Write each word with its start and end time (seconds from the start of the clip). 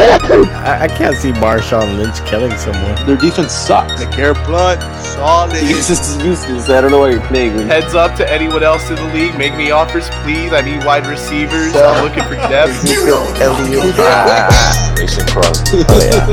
I, 0.00 0.78
I 0.82 0.88
can't 0.88 1.16
see 1.16 1.32
Marshawn 1.32 1.98
Lynch 1.98 2.24
killing 2.26 2.56
someone. 2.56 2.94
Their 3.06 3.16
defense 3.16 3.52
sucks. 3.52 4.02
LeGarrette 4.02 4.44
Blount, 4.46 4.80
solid. 5.04 5.56
He's 5.62 5.88
just 5.88 6.20
useless. 6.20 6.68
I 6.68 6.80
don't 6.80 6.90
know 6.90 7.00
why 7.00 7.10
you're 7.10 7.26
playing 7.26 7.58
him. 7.58 7.66
Heads 7.68 7.94
up 7.94 8.16
to 8.16 8.30
anyone 8.30 8.62
else 8.62 8.88
in 8.88 8.96
the 8.96 9.12
league. 9.12 9.36
Make 9.36 9.56
me 9.56 9.70
offers, 9.70 10.08
please. 10.22 10.52
I 10.52 10.62
need 10.62 10.84
wide 10.84 11.06
receivers. 11.06 11.74
I'm 11.76 12.04
looking 12.04 12.24
for 12.24 12.36
depth. 12.48 12.70
Ezekiel 12.84 13.24
Elliott. 13.40 13.96
Ah, 14.00 14.26
ah, 14.26 14.48
ah. 14.50 14.94
Mason 14.98 15.26
Crosby. 15.26 15.84
Oh 15.88 16.00
yeah. 16.00 16.26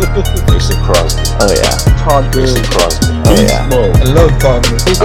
Mason 0.52 0.78
Crosby. 0.84 1.24
Oh 1.40 1.52
yeah. 1.52 1.88
Todd 2.04 2.26
Mason 2.36 2.60
Gurley. 2.60 2.68
Crosby. 2.68 3.08
Oh 3.24 3.36
yeah. 3.36 3.68
I 3.72 4.12
love 4.12 4.32
Todd 4.40 4.64
Gurley. 4.64 4.96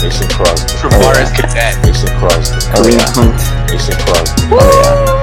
Mason 0.00 0.28
Crosby. 0.28 0.72
Travaris 0.80 1.28
oh, 1.28 1.36
Cadet. 1.36 1.76
Mason 1.84 2.08
Crosby. 2.20 2.56
Oh 2.56 2.84
Kareem 2.84 3.00
yeah. 3.00 3.63
Hunt. 3.76 3.88
Mason 3.88 4.06
Crosby. 4.06 4.42
Oh 4.52 4.60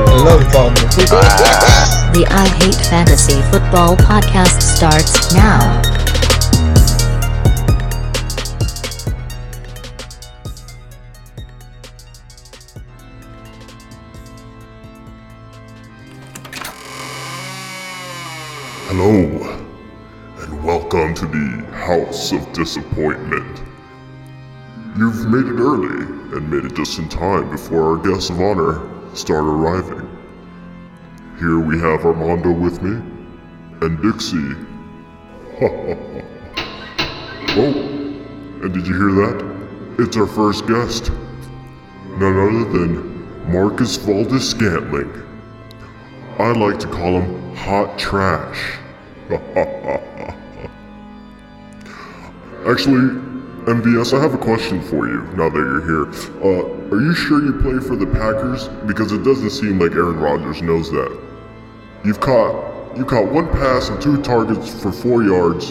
yeah. 0.07 0.23
Love 0.23 0.51
Todd 0.51 0.75
Gurley. 0.75 1.07
Ah. 1.11 2.11
The 2.13 2.25
I 2.27 2.47
Hate 2.47 2.75
Fantasy 2.87 3.41
Football 3.43 3.95
podcast 3.95 4.61
starts 4.61 5.33
now. 5.33 5.81
Hello, 18.87 19.63
and 20.39 20.63
welcome 20.63 21.13
to 21.15 21.25
the 21.25 21.65
House 21.71 22.33
of 22.33 22.51
Disappointment. 22.51 23.70
You've 24.97 25.25
made 25.27 25.45
it 25.45 25.57
early 25.57 26.03
and 26.35 26.49
made 26.51 26.65
it 26.65 26.75
just 26.75 26.99
in 26.99 27.07
time 27.07 27.49
before 27.49 27.91
our 27.91 27.97
guests 27.97 28.29
of 28.29 28.41
honor 28.41 28.81
start 29.15 29.45
arriving. 29.45 30.05
Here 31.39 31.59
we 31.59 31.79
have 31.79 32.05
Armando 32.05 32.51
with 32.51 32.81
me, 32.81 33.01
and 33.81 34.01
Dixie. 34.01 34.53
oh, 37.57 37.71
and 38.61 38.73
did 38.73 38.85
you 38.85 38.93
hear 38.93 39.13
that? 39.13 39.95
It's 39.99 40.17
our 40.17 40.27
first 40.27 40.67
guest. 40.67 41.09
None 42.17 42.37
other 42.37 42.65
than 42.77 43.49
Marquez 43.49 43.95
Valdes-Scantling. 43.95 45.09
I 46.37 46.51
like 46.51 46.79
to 46.79 46.87
call 46.87 47.21
him 47.21 47.55
hot 47.55 47.97
trash. 47.97 48.77
Actually, 52.67 53.30
MVS, 53.65 54.17
I 54.17 54.19
have 54.19 54.33
a 54.33 54.39
question 54.39 54.81
for 54.81 55.07
you 55.07 55.21
now 55.37 55.47
that 55.47 55.55
you're 55.55 55.85
here. 55.85 56.09
Uh, 56.43 56.95
are 56.95 56.99
you 56.99 57.13
sure 57.13 57.43
you 57.43 57.53
play 57.61 57.77
for 57.77 57.95
the 57.95 58.07
Packers? 58.07 58.67
Because 58.87 59.11
it 59.11 59.23
doesn't 59.23 59.51
seem 59.51 59.77
like 59.77 59.91
Aaron 59.91 60.19
Rodgers 60.19 60.63
knows 60.63 60.89
that. 60.89 61.15
You've 62.03 62.19
caught 62.19 62.97
you 62.97 63.05
caught 63.05 63.31
one 63.31 63.47
pass 63.49 63.89
and 63.89 64.01
two 64.01 64.19
targets 64.23 64.81
for 64.81 64.91
four 64.91 65.21
yards, 65.21 65.69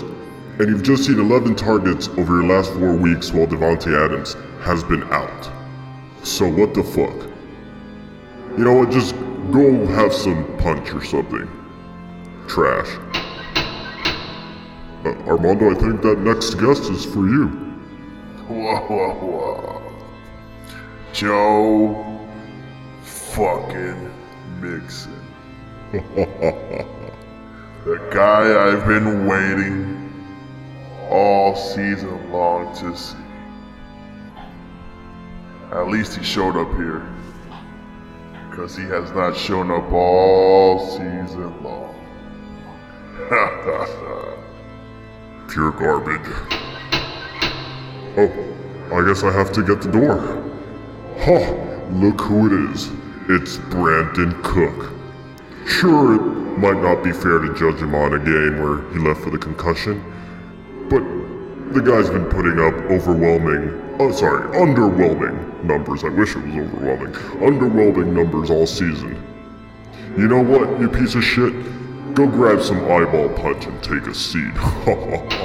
and 0.60 0.68
you've 0.68 0.84
just 0.84 1.04
seen 1.04 1.18
11 1.18 1.56
targets 1.56 2.06
over 2.10 2.40
your 2.40 2.44
last 2.44 2.72
four 2.74 2.94
weeks 2.94 3.32
while 3.32 3.48
Davante 3.48 3.92
Adams 4.04 4.36
has 4.62 4.84
been 4.84 5.02
out. 5.12 5.50
So 6.22 6.48
what 6.48 6.74
the 6.74 6.84
fuck? 6.84 7.28
You 8.56 8.64
know 8.64 8.74
what? 8.74 8.90
Just 8.92 9.16
go 9.50 9.84
have 9.86 10.14
some 10.14 10.44
punch 10.58 10.94
or 10.94 11.04
something. 11.04 11.48
Trash. 12.46 12.88
Uh, 15.04 15.08
Armando, 15.26 15.72
I 15.72 15.74
think 15.74 16.02
that 16.02 16.20
next 16.20 16.54
guest 16.54 16.84
is 16.84 17.04
for 17.04 17.26
you. 17.26 17.69
Joe 21.12 22.26
fucking 23.02 24.12
Mixon. 24.60 25.24
the 25.92 26.84
guy 28.10 28.68
I've 28.68 28.84
been 28.88 29.26
waiting 29.26 30.12
all 31.08 31.54
season 31.54 32.32
long 32.32 32.74
to 32.78 32.96
see. 32.96 33.16
At 35.70 35.86
least 35.88 36.16
he 36.16 36.24
showed 36.24 36.56
up 36.56 36.74
here. 36.76 37.06
Because 38.50 38.76
he 38.76 38.82
has 38.84 39.12
not 39.12 39.36
shown 39.36 39.70
up 39.70 39.92
all 39.92 40.84
season 40.88 41.62
long. 41.62 41.94
Pure 45.48 45.72
garbage. 45.72 46.26
Oh, 48.20 48.26
I 48.92 49.06
guess 49.06 49.22
I 49.22 49.32
have 49.32 49.50
to 49.52 49.62
get 49.62 49.80
the 49.80 49.90
door. 49.90 50.18
Huh, 51.20 51.54
look 51.92 52.20
who 52.20 52.46
it 52.48 52.70
is. 52.70 52.88
It's 53.30 53.56
Brandin 53.72 54.42
Cook. 54.44 54.92
Sure, 55.66 56.16
it 56.16 56.58
might 56.58 56.82
not 56.82 57.02
be 57.02 57.12
fair 57.12 57.38
to 57.38 57.54
judge 57.54 57.80
him 57.80 57.94
on 57.94 58.12
a 58.12 58.18
game 58.18 58.60
where 58.60 58.82
he 58.92 58.98
left 58.98 59.22
for 59.22 59.30
the 59.30 59.38
concussion, 59.38 60.04
but 60.90 61.00
the 61.72 61.80
guy's 61.80 62.10
been 62.10 62.26
putting 62.26 62.60
up 62.60 62.74
overwhelming, 62.90 63.96
oh 63.98 64.12
sorry, 64.12 64.54
underwhelming 64.54 65.64
numbers. 65.64 66.04
I 66.04 66.08
wish 66.08 66.36
it 66.36 66.44
was 66.44 66.56
overwhelming. 66.56 67.14
Underwhelming 67.40 68.12
numbers 68.12 68.50
all 68.50 68.66
season. 68.66 69.16
You 70.18 70.28
know 70.28 70.42
what, 70.42 70.78
you 70.78 70.90
piece 70.90 71.14
of 71.14 71.24
shit? 71.24 71.54
Go 72.14 72.26
grab 72.26 72.60
some 72.60 72.84
eyeball 72.84 73.30
punch 73.30 73.64
and 73.64 73.82
take 73.82 74.06
a 74.06 74.14
seat. 74.14 74.52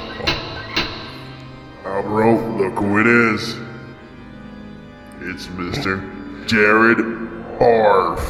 Bro, 2.16 2.36
look 2.56 2.76
who 2.76 3.02
it 3.02 3.08
is. 3.08 3.58
It's 5.20 5.48
Mr. 5.48 6.48
Jared 6.48 6.96
Barf. 7.59 8.22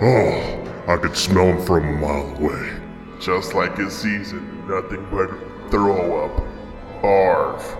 oh, 0.00 0.84
I 0.86 0.96
could 0.98 1.16
smell 1.16 1.46
him 1.46 1.66
from 1.66 1.88
a 1.88 1.92
mile 1.98 2.36
away. 2.36 2.72
Just 3.18 3.52
like 3.52 3.76
his 3.76 3.92
season, 3.92 4.68
nothing 4.68 5.04
but 5.10 5.28
throw 5.72 6.24
up. 6.24 6.40
Barf. 7.02 7.76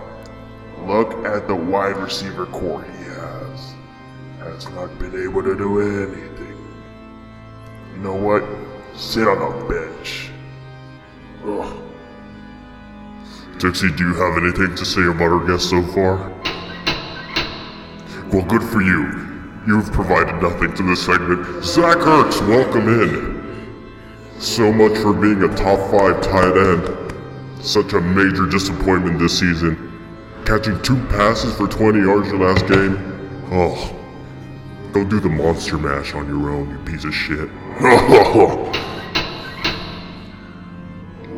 Look 0.85 1.25
at 1.25 1.47
the 1.47 1.55
wide 1.55 1.95
receiver 1.95 2.47
core 2.47 2.83
he 2.83 3.03
has. 3.05 3.73
Has 4.39 4.69
not 4.71 4.99
been 4.99 5.15
able 5.23 5.43
to 5.43 5.55
do 5.55 5.79
anything. 5.79 6.57
You 7.93 7.99
know 7.99 8.15
what? 8.15 8.43
Sit 8.97 9.29
on 9.29 9.37
a 9.37 9.69
bench. 9.69 10.29
Ugh. 11.45 11.84
Dixie, 13.57 13.89
do 13.91 14.09
you 14.09 14.13
have 14.15 14.43
anything 14.43 14.75
to 14.75 14.85
say 14.85 15.01
about 15.03 15.31
our 15.31 15.47
guest 15.47 15.69
so 15.69 15.81
far? 15.81 16.29
Well, 18.29 18.45
good 18.47 18.61
for 18.61 18.81
you. 18.81 19.23
You've 19.65 19.91
provided 19.93 20.41
nothing 20.41 20.73
to 20.75 20.83
this 20.83 21.05
segment. 21.05 21.63
Zach 21.63 21.97
Ertz, 21.99 22.45
welcome 22.49 22.89
in. 22.89 23.35
So 24.39 24.73
much 24.73 24.97
for 24.97 25.13
being 25.13 25.41
a 25.43 25.47
top 25.55 25.79
five 25.89 26.21
tight 26.21 26.57
end. 26.57 27.13
Such 27.61 27.93
a 27.93 28.01
major 28.01 28.45
disappointment 28.45 29.19
this 29.19 29.39
season. 29.39 30.03
Catching 30.45 30.81
two 30.81 31.01
passes 31.07 31.55
for 31.55 31.67
20 31.67 31.99
yards 31.99 32.27
your 32.27 32.39
last 32.39 32.67
game. 32.67 32.97
Oh, 33.51 33.95
go 34.91 35.05
do 35.05 35.21
the 35.21 35.29
monster 35.29 35.77
mash 35.77 36.13
on 36.13 36.27
your 36.27 36.49
own, 36.49 36.69
you 36.69 36.77
piece 36.91 37.05
of 37.05 37.13
shit. 37.15 37.49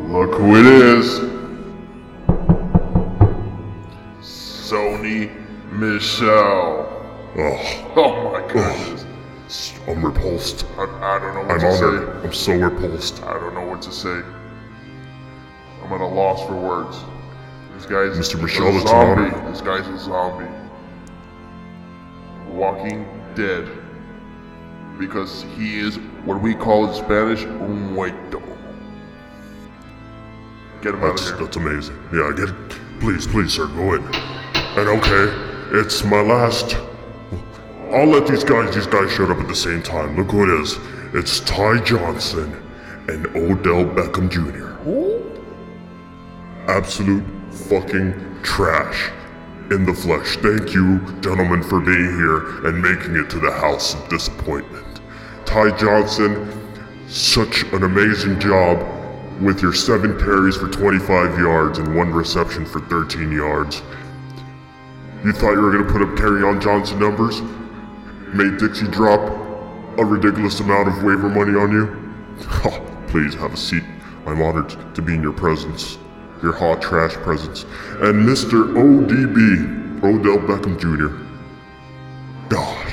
Look 0.09 0.33
who 0.33 0.55
it 0.55 0.65
is. 0.65 1.36
Sony 5.07 5.71
Michel. 5.71 6.93
Oh, 7.37 7.93
Oh 7.95 8.31
my 8.31 8.53
god. 8.53 9.05
I'm 9.87 10.03
repulsed. 10.03 10.65
I, 10.77 10.83
I 10.83 11.19
don't 11.19 11.33
know 11.33 11.41
what 11.41 11.51
I'm 11.51 11.59
to 11.59 11.67
honored. 11.67 12.21
say. 12.21 12.27
I'm 12.27 12.33
so 12.33 12.53
repulsed. 12.69 13.23
I 13.23 13.33
don't 13.39 13.53
know 13.53 13.65
what 13.65 13.81
to 13.83 13.91
say. 13.91 14.21
I'm 15.83 15.93
at 15.93 16.01
a 16.01 16.05
loss 16.05 16.45
for 16.45 16.55
words. 16.55 16.97
This 17.73 17.85
guy's 17.85 18.17
Mr. 18.17 18.35
a 18.39 18.41
Michelle, 18.41 18.67
an 18.67 18.87
zombie. 18.87 19.49
This 19.51 19.61
guy's 19.61 19.87
a 19.87 19.97
zombie. 19.99 20.51
Walking 22.49 23.05
dead. 23.35 23.69
Because 24.99 25.43
he 25.55 25.79
is 25.79 25.97
what 26.25 26.41
we 26.41 26.55
call 26.55 26.87
in 26.89 26.93
Spanish 26.95 27.45
un 27.45 27.93
muerto. 27.93 28.41
Get 30.81 30.93
him 30.95 31.03
out 31.03 31.11
of 31.11 31.17
That's, 31.17 31.29
here. 31.29 31.37
that's 31.37 31.55
amazing. 31.55 31.97
Yeah, 32.11 32.33
get 32.35 32.49
please, 32.99 33.27
please, 33.27 33.53
sir, 33.53 33.67
go 33.67 33.93
in. 33.93 34.36
And 34.77 34.89
okay, 34.89 35.79
it's 35.79 36.03
my 36.03 36.21
last. 36.21 36.77
I'll 37.91 38.05
let 38.05 38.27
these 38.27 38.43
guys. 38.43 38.75
These 38.75 38.85
guys 38.85 39.11
showed 39.11 39.31
up 39.31 39.39
at 39.39 39.47
the 39.47 39.55
same 39.55 39.81
time. 39.81 40.15
Look 40.15 40.29
who 40.29 40.43
it 40.43 40.61
is. 40.61 40.77
It's 41.15 41.39
Ty 41.39 41.83
Johnson 41.83 42.53
and 43.07 43.25
Odell 43.35 43.85
Beckham 43.85 44.29
Jr. 44.29 44.77
Absolute 46.69 47.23
fucking 47.51 48.43
trash 48.43 49.09
in 49.71 49.83
the 49.83 49.95
flesh. 49.95 50.37
Thank 50.37 50.75
you, 50.75 50.99
gentlemen, 51.21 51.63
for 51.63 51.79
being 51.79 52.15
here 52.15 52.67
and 52.67 52.79
making 52.79 53.15
it 53.15 53.31
to 53.31 53.39
the 53.39 53.51
house 53.51 53.95
of 53.95 54.07
disappointment. 54.09 55.01
Ty 55.47 55.75
Johnson, 55.75 56.47
such 57.07 57.63
an 57.73 57.81
amazing 57.81 58.39
job 58.39 58.77
with 59.41 59.59
your 59.59 59.73
seven 59.73 60.19
carries 60.19 60.55
for 60.55 60.69
25 60.69 61.39
yards 61.39 61.79
and 61.79 61.95
one 61.95 62.13
reception 62.13 62.63
for 62.63 62.79
13 62.81 63.31
yards. 63.31 63.81
You 65.23 65.31
thought 65.33 65.53
you 65.53 65.61
were 65.61 65.71
going 65.71 65.85
to 65.85 65.91
put 65.91 66.01
up 66.01 66.09
Kerryon 66.09 66.61
Johnson 66.61 66.99
numbers? 66.99 67.41
Made 68.33 68.57
Dixie 68.59 68.87
drop 68.87 69.19
a 69.97 70.05
ridiculous 70.05 70.59
amount 70.59 70.87
of 70.89 71.03
waiver 71.03 71.29
money 71.29 71.57
on 71.57 71.71
you? 71.71 72.13
Please 73.07 73.33
have 73.35 73.53
a 73.53 73.57
seat. 73.57 73.83
I'm 74.25 74.41
honored 74.41 74.69
to 74.95 75.01
be 75.01 75.15
in 75.15 75.21
your 75.23 75.33
presence, 75.33 75.97
your 76.43 76.51
hot 76.53 76.81
trash 76.81 77.13
presence, 77.13 77.63
and 78.01 78.27
Mr. 78.27 78.73
ODB, 78.75 80.03
Odell 80.03 80.37
Beckham 80.39 80.77
Jr. 80.79 81.15
Gosh, 82.49 82.91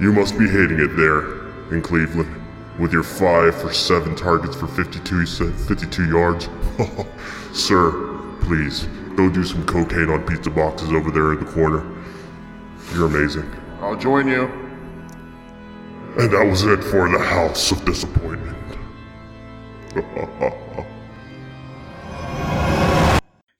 you 0.00 0.12
must 0.12 0.38
be 0.38 0.46
hating 0.48 0.78
it 0.80 0.96
there 0.96 1.48
in 1.74 1.82
Cleveland 1.82 2.40
with 2.78 2.92
your 2.92 3.02
5 3.02 3.60
for 3.60 3.72
7 3.72 4.14
targets 4.16 4.56
for 4.56 4.66
52, 4.68 5.26
se- 5.26 5.52
52 5.68 6.08
yards. 6.08 6.48
Sir, 7.52 7.90
please, 8.40 8.86
go 9.16 9.30
do 9.30 9.44
some 9.44 9.64
cocaine 9.66 10.10
on 10.10 10.26
pizza 10.26 10.50
boxes 10.50 10.90
over 10.90 11.10
there 11.10 11.32
in 11.32 11.44
the 11.44 11.50
corner. 11.50 11.84
You're 12.92 13.06
amazing. 13.06 13.50
I'll 13.80 13.96
join 13.96 14.28
you. 14.28 14.44
And 16.16 16.32
that 16.32 16.46
was 16.46 16.64
it 16.64 16.82
for 16.84 17.08
the 17.08 17.18
House 17.18 17.72
of 17.72 17.84
Disappointment. 17.84 18.56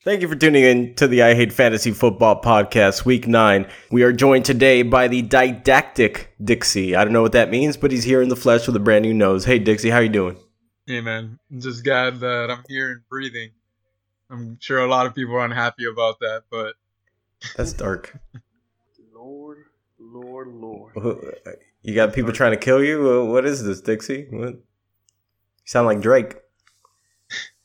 Thank 0.05 0.21
you 0.21 0.29
for 0.29 0.37
tuning 0.37 0.65
in 0.65 0.95
to 0.97 1.09
the 1.09 1.23
I 1.23 1.35
Hate 1.35 1.53
Fantasy 1.53 1.91
Football 1.91 2.43
Podcast, 2.43 3.07
Week 3.07 3.27
9. 3.27 3.67
We 3.91 4.03
are 4.03 4.13
joined 4.13 4.45
today 4.45 4.83
by 4.83 5.09
the 5.09 5.23
didactic 5.23 6.35
Dixie. 6.45 6.95
I 6.95 7.05
don't 7.05 7.15
know 7.15 7.23
what 7.23 7.33
that 7.33 7.51
means, 7.51 7.79
but 7.79 7.91
he's 7.91 8.05
here 8.05 8.21
in 8.21 8.29
the 8.29 8.37
flesh 8.37 8.67
with 8.67 8.77
a 8.77 8.81
brand 8.81 9.03
new 9.03 9.15
nose. 9.15 9.47
Hey, 9.47 9.59
Dixie, 9.59 9.89
how 9.89 10.01
you 10.01 10.11
doing? 10.11 10.39
Hey 10.87 11.01
man, 11.01 11.39
I'm 11.51 11.61
just 11.63 11.83
glad 11.83 12.21
that 12.21 12.51
I'm 12.51 12.63
here 12.69 12.93
and 12.93 13.01
breathing. 13.09 13.53
I'm 14.31 14.59
sure 14.61 14.79
a 14.79 14.89
lot 14.89 15.07
of 15.07 15.15
people 15.15 15.35
are 15.35 15.45
unhappy 15.45 15.85
about 15.85 16.21
that, 16.21 16.45
but 16.51 16.75
That's 17.57 17.73
dark. 17.73 18.19
Lord, 19.15 19.59
Lord, 19.99 20.49
Lord. 20.49 20.93
You 21.83 21.95
got 21.95 22.13
people 22.15 22.33
trying 22.33 22.53
to 22.53 22.57
kill 22.57 22.83
you? 22.83 23.25
What 23.27 23.45
is 23.45 23.65
this, 23.65 23.81
Dixie? 23.81 24.27
What? 24.31 24.55
You 24.55 24.63
sound 25.65 25.87
like 25.87 26.01
Drake. 26.01 26.37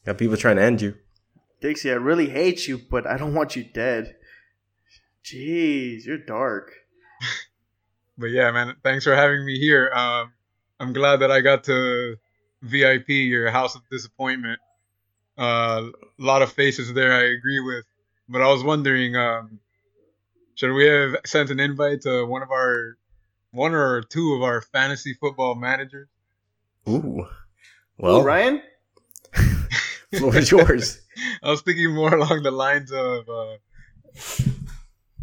Got 0.05 0.17
people 0.17 0.37
trying 0.37 0.57
to 0.57 0.63
end 0.63 0.81
you. 0.81 0.95
Dixie, 1.61 1.91
I 1.91 1.95
really 1.95 2.29
hate 2.29 2.67
you, 2.67 2.79
but 2.89 3.05
I 3.05 3.17
don't 3.17 3.33
want 3.33 3.55
you 3.55 3.63
dead. 3.63 4.15
Jeez, 5.23 6.05
you're 6.05 6.17
dark. 6.17 6.71
but 8.17 8.27
yeah, 8.27 8.51
man, 8.51 8.75
thanks 8.83 9.03
for 9.03 9.15
having 9.15 9.45
me 9.45 9.59
here. 9.59 9.91
Um, 9.93 10.31
I'm 10.79 10.93
glad 10.93 11.17
that 11.17 11.31
I 11.31 11.41
got 11.41 11.65
to 11.65 12.15
VIP 12.61 13.09
your 13.09 13.51
House 13.51 13.75
of 13.75 13.81
Disappointment. 13.91 14.59
Uh, 15.39 15.85
a 15.87 16.23
lot 16.23 16.41
of 16.41 16.51
faces 16.51 16.93
there, 16.93 17.13
I 17.13 17.23
agree 17.31 17.61
with. 17.61 17.85
But 18.27 18.41
I 18.41 18.47
was 18.51 18.63
wondering, 18.63 19.15
um, 19.15 19.59
should 20.55 20.73
we 20.73 20.85
have 20.85 21.15
sent 21.25 21.49
an 21.49 21.59
invite 21.59 22.01
to 22.01 22.25
one 22.25 22.43
of 22.43 22.51
our, 22.51 22.97
one 23.51 23.73
or 23.73 24.01
two 24.01 24.33
of 24.33 24.43
our 24.43 24.61
fantasy 24.61 25.13
football 25.13 25.55
managers? 25.55 26.09
Ooh. 26.87 27.25
Well, 27.97 28.17
Well, 28.17 28.23
Ryan? 28.23 28.61
floor 30.17 30.35
is 30.35 30.51
yours. 30.51 31.01
I 31.43 31.49
was 31.49 31.61
thinking 31.61 31.93
more 31.93 32.13
along 32.13 32.43
the 32.43 32.51
lines 32.51 32.91
of 32.91 33.29
uh, 33.29 33.55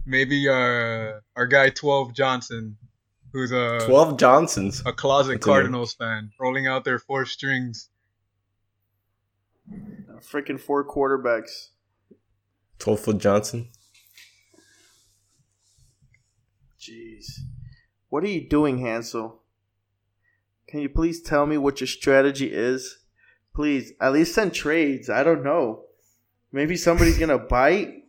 maybe 0.04 0.48
uh, 0.48 1.20
our 1.36 1.46
guy 1.46 1.70
Twelve 1.70 2.14
Johnson, 2.14 2.76
who's 3.32 3.52
a 3.52 3.80
12 3.86 4.18
Johnsons. 4.18 4.82
a 4.86 4.92
closet 4.92 5.32
That's 5.34 5.46
a. 5.46 5.48
Cardinals 5.48 5.94
fan, 5.94 6.30
rolling 6.40 6.66
out 6.66 6.84
their 6.84 6.98
four 6.98 7.26
strings. 7.26 7.88
Freaking 10.20 10.60
four 10.60 10.84
quarterbacks. 10.84 11.68
12 12.78 13.18
Johnson. 13.18 13.68
Jeez. 16.80 17.40
What 18.08 18.24
are 18.24 18.28
you 18.28 18.48
doing, 18.48 18.78
Hansel? 18.78 19.42
Can 20.68 20.80
you 20.80 20.88
please 20.88 21.20
tell 21.20 21.46
me 21.46 21.58
what 21.58 21.80
your 21.80 21.86
strategy 21.86 22.52
is? 22.52 22.98
Please, 23.54 23.92
at 24.00 24.12
least 24.12 24.34
send 24.34 24.52
trades. 24.52 25.08
I 25.08 25.22
don't 25.22 25.42
know. 25.42 25.84
Maybe 26.52 26.76
somebody's 26.76 27.18
gonna 27.18 27.38
bite. 27.56 28.04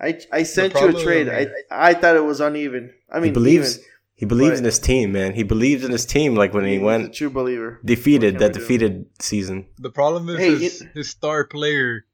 I 0.00 0.20
I 0.30 0.42
sent 0.42 0.74
you 0.74 0.88
a 0.88 1.02
trade. 1.02 1.28
I 1.28 1.48
I 1.70 1.94
thought 1.94 2.16
it 2.16 2.24
was 2.24 2.40
uneven. 2.40 2.92
I 3.10 3.16
mean, 3.16 3.26
he 3.26 3.30
believes 3.32 3.78
even. 3.78 3.90
He 4.16 4.24
believes 4.24 4.52
but- 4.52 4.58
in 4.60 4.64
his 4.64 4.78
team, 4.78 5.12
man. 5.12 5.34
He 5.34 5.42
believes 5.42 5.84
in 5.84 5.92
his 5.92 6.06
team 6.06 6.34
like 6.34 6.54
when 6.54 6.64
he 6.64 6.72
He's 6.72 6.80
a 6.80 6.84
went 6.84 7.14
true 7.14 7.30
believer. 7.30 7.80
defeated 7.84 8.38
that 8.38 8.38
can 8.38 8.46
we 8.48 8.52
do? 8.54 8.60
defeated 8.60 9.06
season. 9.20 9.66
The 9.78 9.90
problem 9.90 10.28
is 10.30 10.38
Hey, 10.38 10.56
his, 10.56 10.80
it- 10.82 10.88
his 10.94 11.10
star 11.10 11.44
player 11.44 12.04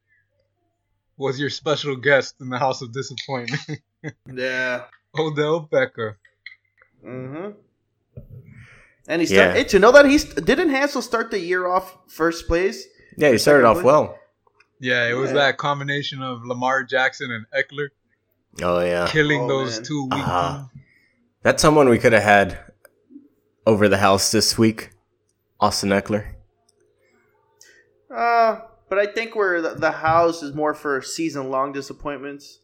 was 1.17 1.39
your 1.39 1.51
special 1.51 1.95
guest 1.95 2.35
in 2.41 2.49
the 2.49 2.59
House 2.59 2.83
of 2.83 2.93
Disappointment, 2.93 3.63
Yeah. 4.35 4.85
Odell 5.17 5.69
Beckham. 5.73 6.17
Mm-hmm. 7.07 7.51
And 9.09 9.23
he 9.23 9.29
Yeah. 9.29 9.35
started. 9.53 9.57
Hey, 9.59 9.65
to 9.65 9.79
know 9.79 9.93
that 9.93 10.07
he's 10.07 10.25
didn't 10.25 10.71
Hansel 10.71 11.03
start 11.03 11.31
the 11.31 11.39
year 11.39 11.67
off 11.69 11.97
first 12.09 12.47
place? 12.49 12.85
Yeah, 13.17 13.31
he 13.31 13.39
started 13.39 13.65
off 13.67 13.83
well. 13.83 14.19
Yeah, 14.81 15.09
it 15.09 15.13
was 15.15 15.31
Yeah. 15.31 15.35
that 15.37 15.59
combination 15.59 16.23
of 16.23 16.45
Lamar 16.45 16.83
Jackson 16.83 17.31
and 17.31 17.47
Ekeler 17.55 17.89
Oh 18.63 18.81
yeah. 18.81 19.07
killing 19.09 19.43
Oh, 19.43 19.49
those 19.49 19.77
man. 19.77 19.85
two 19.85 20.03
weak 20.05 20.13
Ah. 20.15 20.69
Teams. 21.43 21.53
That's 21.53 21.63
someone 21.63 21.89
we 21.89 21.99
could 21.99 22.13
have 22.13 22.23
had 22.23 22.59
over 23.67 23.89
the 23.89 23.99
house 23.99 24.31
this 24.31 24.57
week. 24.59 24.91
Austin 25.61 25.91
Ekeler. 25.91 26.27
Uh, 28.15 28.61
but 28.89 28.99
I 28.99 29.07
think 29.07 29.35
where 29.37 29.63
the, 29.63 29.75
the 29.75 29.91
house 29.93 30.43
is 30.43 30.55
more 30.55 30.75
for 30.75 31.01
season 31.03 31.51
long 31.51 31.73
disappointments. 31.73 32.59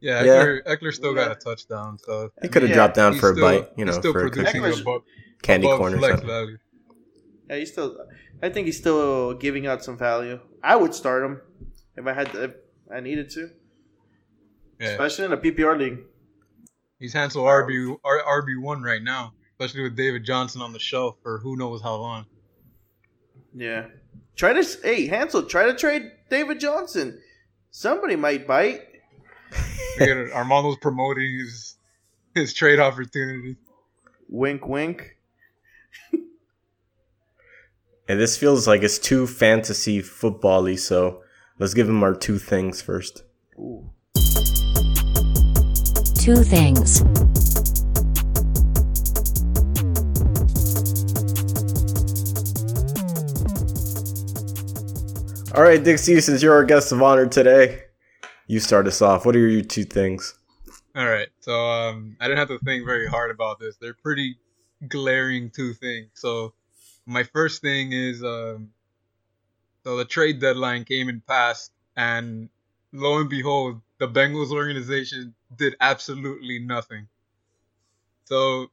Yeah, 0.00 0.22
Yeah. 0.22 0.32
Ekeler, 0.44 0.62
Ekeler 0.64 0.92
still 0.92 1.14
got 1.14 1.32
a 1.32 1.34
touchdown, 1.34 1.98
so 1.98 2.30
He 2.42 2.48
could 2.48 2.62
have 2.62 2.68
Yeah, 2.70 2.76
dropped 2.76 2.94
down 2.94 3.12
he's 3.12 3.20
for 3.20 3.32
a 3.32 3.34
still- 3.34 3.44
bite, 3.48 3.68
you 3.76 3.84
know, 3.84 3.92
still 3.92 4.12
for 4.12 4.26
a 4.26 4.30
producing 4.30 4.62
Ekeler's- 4.62 4.80
above, 4.80 5.02
candy 5.42 5.66
above 5.66 5.78
corn 5.78 5.94
or 5.94 5.98
flex 5.98 6.12
something. 6.12 6.28
value. 6.28 6.58
Yeah, 7.50 7.56
he's 7.56 7.72
still. 7.72 7.96
I 8.42 8.48
think 8.48 8.66
he's 8.66 8.78
still 8.78 9.34
giving 9.34 9.66
out 9.66 9.82
some 9.84 9.98
value. 9.98 10.40
I 10.62 10.76
would 10.76 10.94
start 10.94 11.22
him 11.24 11.40
if 11.96 12.06
I 12.06 12.12
had 12.12 12.30
to, 12.32 12.44
if 12.44 12.54
I 12.94 13.00
needed 13.00 13.28
to, 13.30 13.50
Yeah. 14.80 14.88
especially 14.88 15.26
in 15.26 15.32
a 15.32 15.36
PPR 15.36 15.76
league. 15.78 15.98
He's 17.04 17.12
Hansel 17.12 17.44
RB 17.44 17.98
RB 18.02 18.62
one 18.62 18.82
right 18.82 19.02
now, 19.02 19.34
especially 19.50 19.82
with 19.82 19.94
David 19.94 20.24
Johnson 20.24 20.62
on 20.62 20.72
the 20.72 20.78
shelf 20.78 21.16
for 21.22 21.36
who 21.38 21.54
knows 21.54 21.82
how 21.82 21.96
long. 21.96 22.24
Yeah. 23.52 23.88
Try 24.36 24.54
to 24.54 24.66
hey 24.82 25.06
Hansel, 25.06 25.42
try 25.42 25.66
to 25.66 25.74
trade 25.74 26.12
David 26.30 26.60
Johnson. 26.60 27.20
Somebody 27.70 28.16
might 28.16 28.46
bite. 28.46 28.80
Armando's 30.00 30.78
promoting 30.78 31.40
his 31.40 31.76
his 32.34 32.54
trade 32.54 32.80
opportunity. 32.80 33.58
Wink, 34.30 34.66
wink. 34.66 35.18
And 38.08 38.18
this 38.18 38.38
feels 38.38 38.66
like 38.66 38.82
it's 38.82 38.98
too 38.98 39.26
fantasy 39.26 40.00
football-y, 40.00 40.76
so 40.76 41.22
let's 41.58 41.74
give 41.74 41.88
him 41.88 42.02
our 42.02 42.14
two 42.14 42.38
things 42.38 42.80
first. 42.80 43.24
Ooh. 43.58 43.93
Two 46.24 46.36
things. 46.36 47.02
All 55.54 55.62
right, 55.62 55.84
Dixie, 55.84 56.22
since 56.22 56.42
you're 56.42 56.54
our 56.54 56.64
guest 56.64 56.92
of 56.92 57.02
honor 57.02 57.26
today, 57.26 57.82
you 58.46 58.58
start 58.58 58.86
us 58.86 59.02
off. 59.02 59.26
What 59.26 59.36
are 59.36 59.38
your 59.38 59.60
two 59.60 59.84
things? 59.84 60.38
All 60.96 61.06
right, 61.06 61.28
so 61.40 61.52
um, 61.52 62.16
I 62.18 62.24
didn't 62.24 62.38
have 62.38 62.48
to 62.48 62.58
think 62.60 62.86
very 62.86 63.06
hard 63.06 63.30
about 63.30 63.60
this. 63.60 63.76
They're 63.76 63.92
pretty 63.92 64.38
glaring 64.88 65.50
two 65.50 65.74
things. 65.74 66.08
So 66.14 66.54
my 67.04 67.24
first 67.24 67.60
thing 67.60 67.92
is 67.92 68.24
um, 68.24 68.70
so 69.82 69.98
the 69.98 70.06
trade 70.06 70.40
deadline 70.40 70.86
came 70.86 71.10
and 71.10 71.26
passed, 71.26 71.70
and 71.98 72.48
lo 72.94 73.18
and 73.18 73.28
behold, 73.28 73.82
the 73.98 74.08
Bengals 74.08 74.52
organization 74.52 75.34
did 75.56 75.76
absolutely 75.80 76.58
nothing. 76.58 77.08
So 78.24 78.70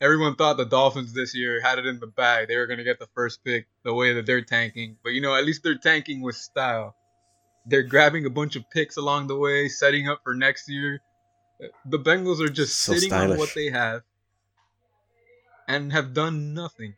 everyone 0.00 0.36
thought 0.36 0.56
the 0.56 0.64
Dolphins 0.64 1.12
this 1.12 1.34
year 1.34 1.60
had 1.60 1.78
it 1.78 1.86
in 1.86 1.98
the 1.98 2.06
bag. 2.06 2.48
They 2.48 2.56
were 2.56 2.66
going 2.66 2.78
to 2.78 2.84
get 2.84 2.98
the 2.98 3.08
first 3.14 3.44
pick 3.44 3.66
the 3.82 3.94
way 3.94 4.14
that 4.14 4.26
they're 4.26 4.42
tanking. 4.42 4.96
But 5.02 5.10
you 5.10 5.20
know, 5.20 5.34
at 5.34 5.44
least 5.44 5.62
they're 5.62 5.78
tanking 5.78 6.20
with 6.20 6.36
style. 6.36 6.94
They're 7.66 7.82
grabbing 7.82 8.26
a 8.26 8.30
bunch 8.30 8.54
of 8.56 8.68
picks 8.70 8.96
along 8.96 9.26
the 9.26 9.36
way, 9.36 9.68
setting 9.68 10.08
up 10.08 10.20
for 10.22 10.34
next 10.34 10.68
year. 10.68 11.00
The 11.86 11.98
Bengals 11.98 12.40
are 12.40 12.48
just 12.48 12.78
So 12.80 12.94
sitting 12.94 13.12
on 13.12 13.36
what 13.36 13.52
they 13.54 13.70
have 13.70 14.02
and 15.66 15.92
have 15.92 16.14
done 16.14 16.54
nothing. 16.54 16.94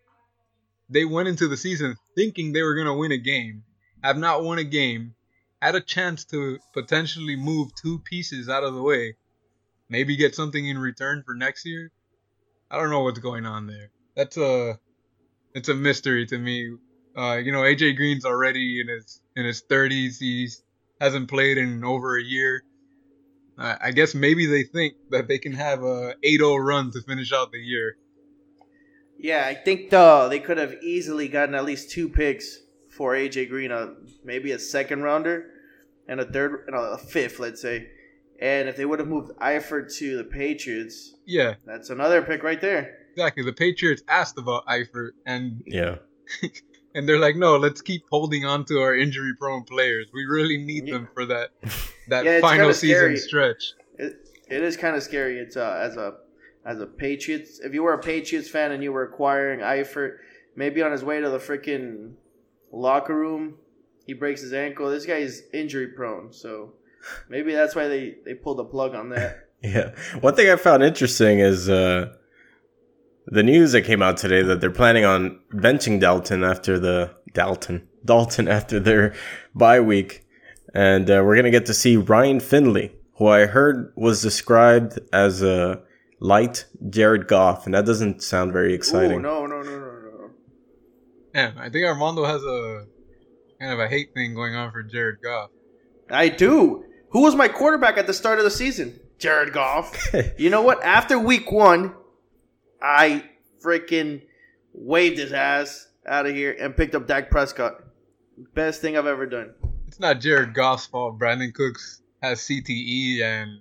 They 0.90 1.04
went 1.04 1.28
into 1.28 1.48
the 1.48 1.56
season 1.56 1.96
thinking 2.14 2.52
they 2.52 2.62
were 2.62 2.74
going 2.74 2.86
to 2.86 2.94
win 2.94 3.12
a 3.12 3.18
game, 3.18 3.64
have 4.02 4.18
not 4.18 4.42
won 4.42 4.58
a 4.58 4.64
game, 4.64 5.14
had 5.60 5.74
a 5.74 5.80
chance 5.80 6.24
to 6.26 6.58
potentially 6.72 7.36
move 7.36 7.74
two 7.74 7.98
pieces 8.00 8.48
out 8.48 8.64
of 8.64 8.74
the 8.74 8.82
way, 8.82 9.16
maybe 9.88 10.16
get 10.16 10.34
something 10.34 10.66
in 10.66 10.78
return 10.78 11.22
for 11.24 11.34
next 11.34 11.66
year. 11.66 11.90
I 12.70 12.78
don't 12.78 12.90
know 12.90 13.00
what's 13.00 13.18
going 13.18 13.46
on 13.46 13.66
there. 13.66 13.90
That's 14.14 14.36
a 14.36 14.78
it's 15.54 15.68
a 15.68 15.74
mystery 15.74 16.26
to 16.26 16.38
me. 16.38 16.76
Uh, 17.16 17.36
you 17.36 17.52
know, 17.52 17.62
AJ 17.62 17.96
Green's 17.96 18.24
already 18.24 18.80
in 18.80 18.88
his 18.88 19.20
in 19.36 19.44
his 19.44 19.62
30s. 19.62 20.18
He's 20.18 20.62
hasn't 21.00 21.28
played 21.28 21.58
in 21.58 21.84
over 21.84 22.18
a 22.18 22.22
year. 22.22 22.62
Uh, 23.58 23.76
I 23.80 23.90
guess 23.90 24.14
maybe 24.14 24.46
they 24.46 24.64
think 24.64 24.94
that 25.10 25.26
they 25.26 25.38
can 25.38 25.52
have 25.52 25.82
a 25.82 26.14
8-0 26.24 26.64
run 26.64 26.92
to 26.92 27.02
finish 27.02 27.32
out 27.32 27.50
the 27.50 27.58
year. 27.58 27.96
Yeah, 29.18 29.44
I 29.46 29.54
think 29.54 29.90
though 29.90 30.28
they 30.28 30.38
could 30.38 30.58
have 30.58 30.74
easily 30.80 31.26
gotten 31.26 31.56
at 31.56 31.64
least 31.64 31.90
two 31.90 32.08
picks 32.08 32.58
for 32.98 33.14
AJ 33.14 33.48
Green, 33.48 33.70
a 33.70 33.94
maybe 34.24 34.50
a 34.50 34.58
second 34.58 35.02
rounder 35.02 35.46
and 36.08 36.18
a 36.20 36.24
third 36.24 36.64
and 36.66 36.76
a 36.76 36.98
fifth, 36.98 37.38
let's 37.38 37.62
say. 37.62 37.88
And 38.40 38.68
if 38.68 38.76
they 38.76 38.84
would 38.84 38.98
have 38.98 39.08
moved 39.08 39.30
Eifert 39.40 39.94
to 39.98 40.16
the 40.16 40.24
Patriots, 40.24 41.14
Yeah, 41.24 41.54
that's 41.64 41.90
another 41.90 42.20
pick 42.22 42.42
right 42.42 42.60
there. 42.60 42.98
exactly. 43.12 43.44
The 43.44 43.52
Patriots 43.52 44.02
asked 44.08 44.36
about 44.36 44.66
Eifert, 44.66 45.10
and 45.24 45.62
Yeah. 45.64 45.96
and 46.94 47.08
they're 47.08 47.18
like, 47.20 47.36
no, 47.36 47.56
let's 47.56 47.80
keep 47.80 48.02
holding 48.10 48.44
on 48.44 48.64
to 48.66 48.80
our 48.80 48.94
injury-prone 48.96 49.62
players. 49.64 50.08
We 50.12 50.24
really 50.24 50.58
need 50.58 50.86
them 50.86 51.08
for 51.14 51.24
that 51.26 51.50
that 52.08 52.24
Yeah, 52.24 52.40
final 52.40 52.72
season 52.74 53.16
stretch. 53.16 53.74
It, 53.96 54.12
it 54.50 54.62
is 54.62 54.76
kind 54.76 54.96
of 54.96 55.02
scary. 55.04 55.38
It's 55.38 55.56
uh, 55.56 55.80
as 55.88 55.96
a 55.96 56.14
as 56.64 56.80
a 56.80 56.86
Patriots. 56.86 57.60
If 57.60 57.74
you 57.74 57.82
were 57.84 57.92
a 57.94 57.98
Patriots 58.02 58.48
fan 58.48 58.72
and 58.72 58.82
you 58.82 58.92
were 58.92 59.04
acquiring 59.04 59.60
Eifert, 59.60 60.16
maybe 60.56 60.82
on 60.82 60.90
his 60.92 61.04
way 61.04 61.20
to 61.20 61.28
the 61.30 61.38
freaking 61.38 62.14
locker 62.72 63.14
room, 63.14 63.56
he 64.06 64.14
breaks 64.14 64.40
his 64.40 64.52
ankle. 64.52 64.90
This 64.90 65.06
guy 65.06 65.16
is 65.16 65.44
injury 65.52 65.88
prone, 65.88 66.32
so 66.32 66.74
maybe 67.28 67.52
that's 67.52 67.74
why 67.74 67.88
they 67.88 68.16
they 68.24 68.34
pulled 68.34 68.58
the 68.58 68.64
plug 68.64 68.94
on 68.94 69.10
that. 69.10 69.44
Yeah. 69.60 69.90
One 70.20 70.36
thing 70.36 70.48
I 70.48 70.54
found 70.54 70.84
interesting 70.84 71.40
is 71.40 71.68
uh, 71.68 72.14
the 73.26 73.42
news 73.42 73.72
that 73.72 73.82
came 73.82 74.02
out 74.02 74.16
today 74.16 74.40
that 74.42 74.60
they're 74.60 74.70
planning 74.70 75.04
on 75.04 75.40
benching 75.52 75.98
Dalton 75.98 76.44
after 76.44 76.78
the 76.78 77.12
Dalton 77.34 77.88
Dalton 78.04 78.46
after 78.46 78.78
their 78.78 79.14
bye 79.56 79.80
week, 79.80 80.24
and 80.74 81.10
uh, 81.10 81.22
we're 81.24 81.34
gonna 81.34 81.50
get 81.50 81.66
to 81.66 81.74
see 81.74 81.96
Ryan 81.96 82.38
Finley, 82.38 82.92
who 83.16 83.26
I 83.26 83.46
heard 83.46 83.92
was 83.96 84.22
described 84.22 85.00
as 85.12 85.42
a 85.42 85.82
light 86.20 86.66
Jared 86.88 87.26
Goff, 87.26 87.66
and 87.66 87.74
that 87.74 87.84
doesn't 87.84 88.22
sound 88.22 88.52
very 88.52 88.74
exciting. 88.74 89.18
Ooh, 89.18 89.22
no, 89.22 89.46
no, 89.46 89.60
no, 89.60 89.62
no, 89.62 89.77
no. 89.77 89.77
Yeah, 91.38 91.52
I 91.56 91.68
think 91.68 91.86
Armando 91.86 92.24
has 92.24 92.42
a 92.42 92.86
kind 93.60 93.72
of 93.72 93.78
a 93.78 93.86
hate 93.86 94.12
thing 94.12 94.34
going 94.34 94.56
on 94.56 94.72
for 94.72 94.82
Jared 94.82 95.22
Goff. 95.22 95.50
I 96.10 96.30
do. 96.30 96.84
Who 97.10 97.22
was 97.22 97.36
my 97.36 97.46
quarterback 97.46 97.96
at 97.96 98.08
the 98.08 98.12
start 98.12 98.38
of 98.38 98.44
the 98.44 98.50
season? 98.50 98.98
Jared 99.18 99.52
Goff. 99.52 99.96
you 100.38 100.50
know 100.50 100.62
what? 100.62 100.82
After 100.82 101.16
week 101.16 101.52
one, 101.52 101.94
I 102.82 103.22
freaking 103.64 104.22
waved 104.72 105.18
his 105.18 105.32
ass 105.32 105.86
out 106.08 106.26
of 106.26 106.34
here 106.34 106.56
and 106.58 106.76
picked 106.76 106.96
up 106.96 107.06
Dak 107.06 107.30
Prescott. 107.30 107.84
Best 108.54 108.80
thing 108.80 108.98
I've 108.98 109.06
ever 109.06 109.26
done. 109.26 109.54
It's 109.86 110.00
not 110.00 110.20
Jared 110.20 110.54
Goff's 110.54 110.86
fault. 110.86 111.20
Brandin 111.20 111.54
Cooks 111.54 112.02
has 112.20 112.40
CTE, 112.40 113.20
and 113.20 113.60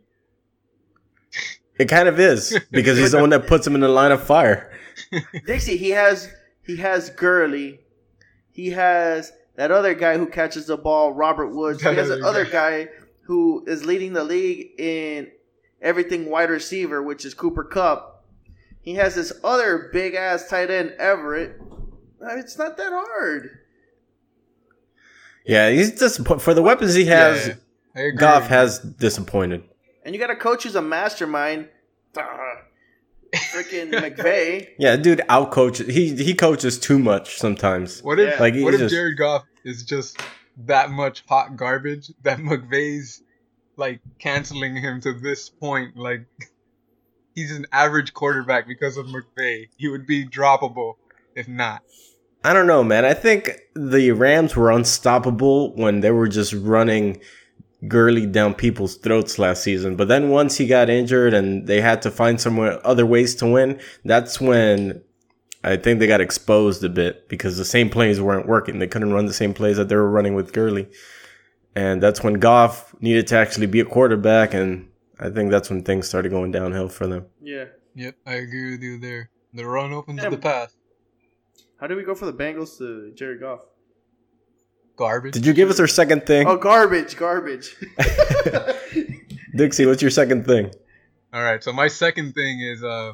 It 1.78 1.86
kind 1.86 2.08
of 2.08 2.20
is 2.20 2.60
because 2.72 2.98
he's 2.98 3.12
the 3.12 3.20
one 3.20 3.30
that 3.30 3.46
puts 3.46 3.68
him 3.68 3.76
in 3.76 3.82
the 3.82 3.88
line 3.88 4.12
of 4.12 4.24
fire. 4.24 4.72
Dixie, 5.46 5.78
he 5.78 5.92
has 5.92 6.28
he 6.68 6.76
has 6.78 7.10
Gurley. 7.10 7.80
He 8.52 8.70
has 8.72 9.32
that 9.56 9.72
other 9.72 9.94
guy 9.96 10.18
who 10.18 10.28
catches 10.28 10.68
the 10.68 10.78
ball, 10.78 11.14
Robert 11.14 11.48
Woods. 11.50 11.80
He 11.82 11.86
That 11.88 11.98
has 11.98 12.12
other 12.12 12.20
another 12.20 12.46
guy. 12.46 12.84
guy 12.86 12.92
who 13.24 13.64
is 13.68 13.86
leading 13.86 14.14
the 14.14 14.24
league 14.24 14.80
in 14.80 15.32
everything 15.82 16.30
wide 16.30 16.50
receiver, 16.50 17.02
which 17.02 17.26
is 17.26 17.34
Cooper 17.34 17.64
Kupp. 17.64 18.26
He 18.82 18.96
has 18.96 19.16
this 19.16 19.34
other 19.44 19.90
big 19.92 20.14
ass 20.16 20.48
tight 20.48 20.70
end, 20.70 20.92
Everett. 21.00 21.60
Uh, 22.22 22.36
It's 22.38 22.58
not 22.58 22.78
that 22.78 22.92
hard. 22.94 23.50
Yeah, 25.46 25.70
he's 25.70 25.92
disappointed 25.92 26.42
for 26.42 26.54
the 26.54 26.62
weapons 26.62 26.94
he 26.94 27.06
has. 27.06 27.48
Yeah, 27.48 27.54
I 27.96 28.00
agree. 28.02 28.18
Goff 28.20 28.48
has 28.48 28.80
disappointed. 28.80 29.64
And 30.04 30.14
you 30.14 30.20
got 30.20 30.30
a 30.30 30.36
coach 30.36 30.64
who's 30.64 30.76
a 30.76 30.82
mastermind. 30.82 31.70
Uh, 32.16 32.24
freaking 33.36 33.92
McVay. 33.92 34.68
Yeah, 34.80 34.96
dude 34.96 35.20
outcoaches. 35.30 35.90
He 35.90 36.16
he 36.16 36.34
coaches 36.34 36.78
too 36.80 37.00
much 37.00 37.38
sometimes. 37.38 38.02
What 38.02 38.20
if 38.20 38.34
Yeah. 38.34 38.40
Like, 38.40 38.56
what 38.56 38.74
if 38.74 38.82
just- 38.82 38.94
Jared 38.94 39.18
Goff 39.18 39.44
is 39.64 39.84
just 39.84 40.20
that 40.66 40.90
much 40.92 41.24
hot 41.28 41.56
garbage 41.56 42.12
that 42.24 42.38
McVay's 42.50 43.22
like 43.76 44.02
canceling 44.20 44.76
him 44.76 45.02
to 45.02 45.14
this 45.14 45.50
point? 45.50 45.96
Like 45.98 46.26
he's 47.36 47.52
an 47.56 47.66
average 47.72 48.14
quarterback 48.14 48.68
because 48.68 48.98
of 48.98 49.08
McVay. 49.08 49.70
He 49.78 49.88
would 49.88 50.06
be 50.08 50.26
droppable 50.26 50.96
if 51.36 51.48
not. 51.48 51.82
I 52.44 52.54
don't 52.54 52.68
know, 52.68 52.84
man. 52.84 53.04
I 53.04 53.14
think 53.14 53.52
the 53.76 54.12
Rams 54.12 54.56
were 54.56 54.72
unstoppable 54.72 55.76
when 55.76 56.00
they 56.00 56.12
were 56.12 56.28
just 56.28 56.54
running 56.54 57.20
Gurley 57.88 58.26
down 58.26 58.54
people's 58.56 58.96
throats 58.96 59.38
last 59.38 59.64
season. 59.64 59.96
But 59.96 60.08
then 60.08 60.30
once 60.30 60.58
he 60.58 60.66
got 60.66 60.90
injured 60.90 61.34
and 61.34 61.68
they 61.68 61.82
had 61.82 62.02
to 62.04 62.12
find 62.12 62.40
somewhere 62.42 62.86
other 62.86 63.06
ways 63.06 63.36
to 63.36 63.46
win, 63.46 63.80
that's 64.04 64.42
when 64.42 65.02
I 65.64 65.78
think 65.78 66.00
they 66.00 66.08
got 66.08 66.22
exposed 66.22 66.84
a 66.84 66.90
bit 66.90 67.30
because 67.30 67.58
the 67.58 67.66
same 67.66 67.90
plays 67.90 68.20
weren't 68.20 68.48
working. 68.48 68.80
They 68.80 68.88
couldn't 68.88 69.14
run 69.14 69.26
the 69.28 69.34
same 69.34 69.54
plays 69.54 69.78
that 69.78 69.90
they 69.90 69.96
were 69.96 70.10
running 70.10 70.34
with 70.34 70.54
Gurley. 70.54 70.88
And 71.76 72.02
that's 72.02 72.24
when 72.24 72.36
Goff 72.36 72.96
needed 73.00 73.28
to 73.28 73.38
actually 73.38 73.68
be 73.68 73.80
a 73.80 73.86
quarterback 73.86 74.54
and 74.54 74.90
I 75.20 75.30
think 75.30 75.52
that's 75.52 75.70
when 75.70 75.84
things 75.84 76.08
started 76.08 76.30
going 76.30 76.52
downhill 76.52 76.90
for 76.90 77.06
them. 77.08 77.26
Yeah. 77.42 77.66
Yep, 77.96 78.16
I 78.26 78.34
agree 78.36 78.72
with 78.72 78.84
you 78.84 79.00
there. 79.00 79.30
The 79.54 79.66
run 79.66 79.92
opens 79.92 80.22
Yeah. 80.22 80.30
the 80.30 80.38
pass. 80.38 80.76
How 81.80 81.88
did 81.88 81.98
we 81.98 82.04
go 82.04 82.14
for 82.16 82.26
the 82.26 82.34
Bengals 82.34 82.78
to 82.80 83.12
Jared 83.16 83.40
Goff? 83.40 83.62
Garbage. 84.98 85.34
Did 85.34 85.46
you 85.46 85.54
give 85.54 85.70
us 85.70 85.80
our 85.80 85.88
second 85.88 86.26
thing? 86.26 86.48
Oh, 86.48 86.58
garbage, 86.58 87.16
garbage. 87.16 87.76
Dixie, 89.56 89.86
what's 89.86 90.02
your 90.02 90.12
second 90.12 90.46
thing? 90.46 90.72
All 91.32 91.44
right, 91.44 91.64
so 91.64 91.72
my 91.72 91.88
second 91.88 92.34
thing 92.34 92.60
is 92.60 92.84
uh 92.84 93.14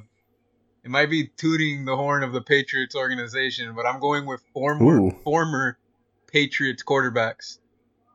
it 0.84 0.90
might 0.90 1.10
be 1.10 1.28
tooting 1.28 1.86
the 1.86 1.96
horn 1.96 2.24
of 2.24 2.34
the 2.34 2.42
Patriots 2.42 2.96
organization, 2.96 3.74
but 3.76 3.86
I'm 3.86 4.00
going 4.00 4.26
with 4.26 4.42
former 4.54 5.00
Ooh. 5.00 5.12
former 5.24 5.78
Patriots 6.28 6.84
quarterbacks. 6.84 7.60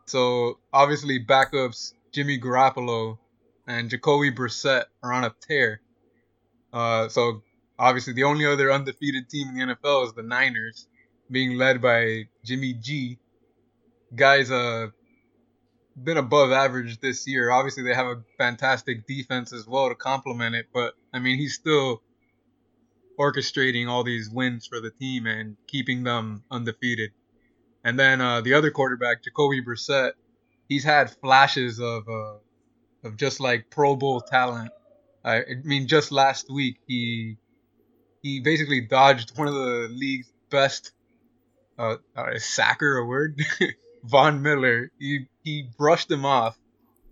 So 0.06 0.58
obviously 0.72 1.22
backups 1.25 1.92
Jimmy 2.12 2.40
Garoppolo 2.40 3.18
and 3.66 3.90
Jacoby 3.90 4.32
Brissett 4.32 4.84
are 5.02 5.12
on 5.12 5.25
a 5.25 5.34
tear. 5.46 5.82
Uh, 6.72 7.08
so 7.08 7.42
obviously 7.78 8.14
the 8.14 8.25
only 8.25 8.46
other 8.46 8.72
undefeated 8.72 9.28
team 9.28 9.48
in 9.48 9.54
the 9.68 9.75
NFL 9.75 10.06
is 10.06 10.14
the 10.14 10.22
Niners, 10.22 10.87
being 11.30 11.58
led 11.58 11.82
by 11.82 12.28
Jimmy 12.44 12.72
G. 12.72 13.18
Guys, 14.14 14.50
uh, 14.50 14.88
been 16.02 16.16
above 16.16 16.52
average 16.52 17.00
this 17.00 17.26
year. 17.26 17.50
Obviously, 17.50 17.82
they 17.82 17.94
have 17.94 18.06
a 18.06 18.22
fantastic 18.38 19.06
defense 19.06 19.52
as 19.52 19.66
well 19.66 19.88
to 19.88 19.94
complement 19.94 20.54
it, 20.54 20.66
but 20.72 20.94
I 21.12 21.18
mean, 21.18 21.38
he's 21.38 21.54
still 21.54 22.02
orchestrating 23.18 23.88
all 23.88 24.04
these 24.04 24.30
wins 24.30 24.66
for 24.66 24.80
the 24.80 24.90
team 24.90 25.26
and 25.26 25.56
keeping 25.66 26.04
them 26.04 26.44
undefeated. 26.50 27.10
And 27.84 27.98
then 27.98 28.20
uh, 28.20 28.40
the 28.40 28.54
other 28.54 28.70
quarterback, 28.70 29.24
Jacoby 29.24 29.62
Brissett, 29.62 30.12
he's 30.68 30.84
had 30.84 31.10
flashes 31.10 31.80
of 31.80 32.08
uh, 32.08 32.34
of 33.04 33.16
just 33.16 33.40
like 33.40 33.70
Pro 33.70 33.96
Bowl 33.96 34.20
talent. 34.20 34.70
I, 35.24 35.42
mean, 35.64 35.88
just 35.88 36.12
last 36.12 36.50
week 36.50 36.78
he 36.86 37.36
he 38.22 38.40
basically 38.40 38.82
dodged 38.82 39.36
one 39.36 39.48
of 39.48 39.54
the 39.54 39.88
league's 39.90 40.30
best 40.50 40.92
uh, 41.78 41.96
uh 42.16 42.30
is 42.32 42.44
sacker 42.44 42.96
a 42.96 43.06
word 43.06 43.40
Von 44.05 44.43
Miller. 44.43 44.90
He 44.99 45.26
he 45.45 45.69
brushed 45.78 46.11
him 46.11 46.25
off 46.25 46.59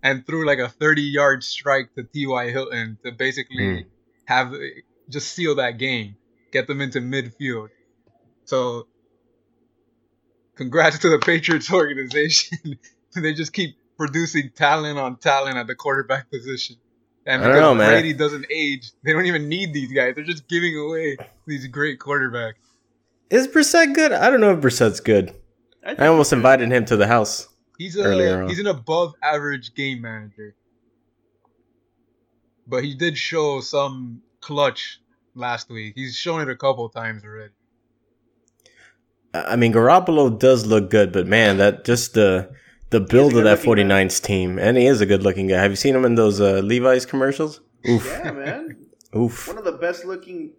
and 0.03 0.25
threw 0.25 0.45
like 0.45 0.59
a 0.59 0.69
30 0.69 1.01
yard 1.01 1.43
strike 1.43 1.93
to 1.95 2.03
T.Y. 2.03 2.49
Hilton 2.51 2.97
to 3.03 3.11
basically 3.11 3.57
Mm. 3.57 3.85
have 4.25 4.53
just 5.09 5.33
seal 5.33 5.55
that 5.55 5.77
game, 5.77 6.15
get 6.51 6.67
them 6.67 6.81
into 6.81 6.99
midfield. 6.99 7.69
So, 8.45 8.87
congrats 10.55 10.99
to 10.99 11.09
the 11.09 11.19
Patriots 11.25 11.71
organization. 11.71 12.77
they 13.15 13.33
just 13.33 13.53
keep 13.53 13.75
producing 13.97 14.51
talent 14.55 14.99
on 14.99 15.17
talent 15.17 15.57
at 15.57 15.67
the 15.67 15.75
quarterback 15.75 16.29
position. 16.29 16.75
And 17.25 17.41
because 17.41 17.59
know, 17.59 17.75
man. 17.75 17.89
Brady 17.91 18.13
doesn't 18.13 18.45
age, 18.49 18.91
they 19.03 19.11
don't 19.11 19.25
even 19.25 19.49
need 19.49 19.73
these 19.73 19.91
guys. 19.91 20.15
They're 20.15 20.23
just 20.23 20.47
giving 20.47 20.77
away 20.77 21.17
these 21.45 21.67
great 21.67 21.99
quarterbacks. 21.99 22.53
Is 23.29 23.47
Brissett 23.47 23.93
good? 23.93 24.13
I 24.13 24.29
don't 24.29 24.39
know 24.39 24.51
if 24.53 24.59
Brissett's 24.59 25.01
good. 25.01 25.33
Think 25.89 26.01
I 26.01 26.07
almost 26.07 26.33
invited 26.33 26.71
him 26.71 26.85
to 26.85 26.97
the 26.97 27.07
house. 27.07 27.47
He's 27.77 27.97
Earlier 27.97 28.41
a 28.41 28.43
on. 28.43 28.49
he's 28.49 28.59
an 28.59 28.67
above 28.67 29.13
average 29.21 29.73
game 29.75 30.01
manager. 30.01 30.55
But 32.65 32.83
he 32.83 32.95
did 32.95 33.17
show 33.17 33.61
some 33.61 34.21
clutch 34.41 34.99
last 35.35 35.69
week. 35.69 35.93
He's 35.95 36.15
shown 36.15 36.41
it 36.41 36.49
a 36.49 36.55
couple 36.55 36.89
times 36.89 37.23
already. 37.23 37.53
I 39.33 39.53
I 39.53 39.55
mean, 39.55 39.73
Garoppolo 39.73 40.37
does 40.37 40.65
look 40.65 40.89
good, 40.89 41.11
but 41.11 41.27
man, 41.27 41.57
that 41.57 41.85
just 41.85 42.13
the 42.13 42.49
the 42.89 42.99
build 42.99 43.35
of 43.35 43.43
that 43.43 43.59
good-looking 43.61 43.87
49ers 43.87 44.23
team, 44.23 44.57
and 44.57 44.77
he 44.77 44.85
is 44.85 45.01
a 45.01 45.05
good 45.05 45.21
looking 45.21 45.47
guy. 45.47 45.57
Have 45.61 45.71
you 45.71 45.75
seen 45.75 45.93
him 45.95 46.05
in 46.05 46.15
those 46.15 46.39
uh, 46.39 46.61
Levi's 46.63 47.05
commercials? 47.05 47.59
Oof, 47.87 48.05
Yeah, 48.05 48.31
man. 48.31 48.87
oof, 49.15 49.47
One 49.47 49.57
of 49.57 49.65
the 49.65 49.73
best 49.73 50.05
looking 50.05 50.53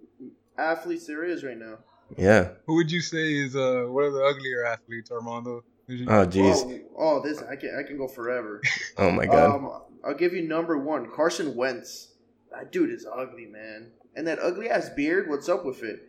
athletes 0.59 1.07
there 1.07 1.25
is 1.25 1.43
right 1.43 1.57
now. 1.57 1.79
Yeah. 2.17 2.51
Who 2.67 2.77
would 2.77 2.91
you 2.91 3.01
say 3.01 3.35
is 3.35 3.57
uh 3.57 3.85
one 3.89 4.05
of 4.05 4.13
the 4.13 4.23
uglier 4.25 4.65
athletes, 4.65 5.11
Armando? 5.11 5.65
Oh 5.91 6.27
jeez, 6.27 6.83
Oh, 6.97 7.19
oh, 7.19 7.23
this 7.23 7.43
I 7.43 7.57
can 7.57 7.77
I 7.79 7.83
can 7.87 7.97
go 7.97 8.09
forever. 8.09 8.61
oh 8.99 9.11
my 9.11 9.27
god. 9.27 9.55
Um, 9.55 9.83
I'll 10.05 10.15
give 10.15 10.33
you 10.33 10.47
number 10.47 10.79
one, 10.79 11.11
Carson 11.11 11.57
Wentz. 11.57 12.13
That 12.51 12.73
dude 12.73 12.91
is 12.91 13.07
ugly, 13.07 13.47
man. 13.47 13.91
And 14.15 14.27
that 14.27 14.39
ugly 14.41 14.69
ass 14.69 14.89
beard, 14.91 15.29
what's 15.29 15.49
up 15.49 15.65
with 15.65 15.83
it? 15.83 16.01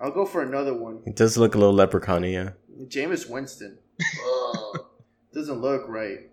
I'll 0.00 0.10
go 0.10 0.24
for 0.24 0.42
another 0.42 0.74
one. 0.74 1.00
It 1.06 1.16
does 1.16 1.36
look 1.36 1.54
a 1.54 1.58
little 1.58 1.74
leprechaun 1.74 2.24
yeah. 2.24 2.50
Jameis 2.86 3.28
Winston. 3.28 3.78
Ugh. 4.00 4.86
Doesn't 5.32 5.60
look 5.60 5.88
right. 5.88 6.30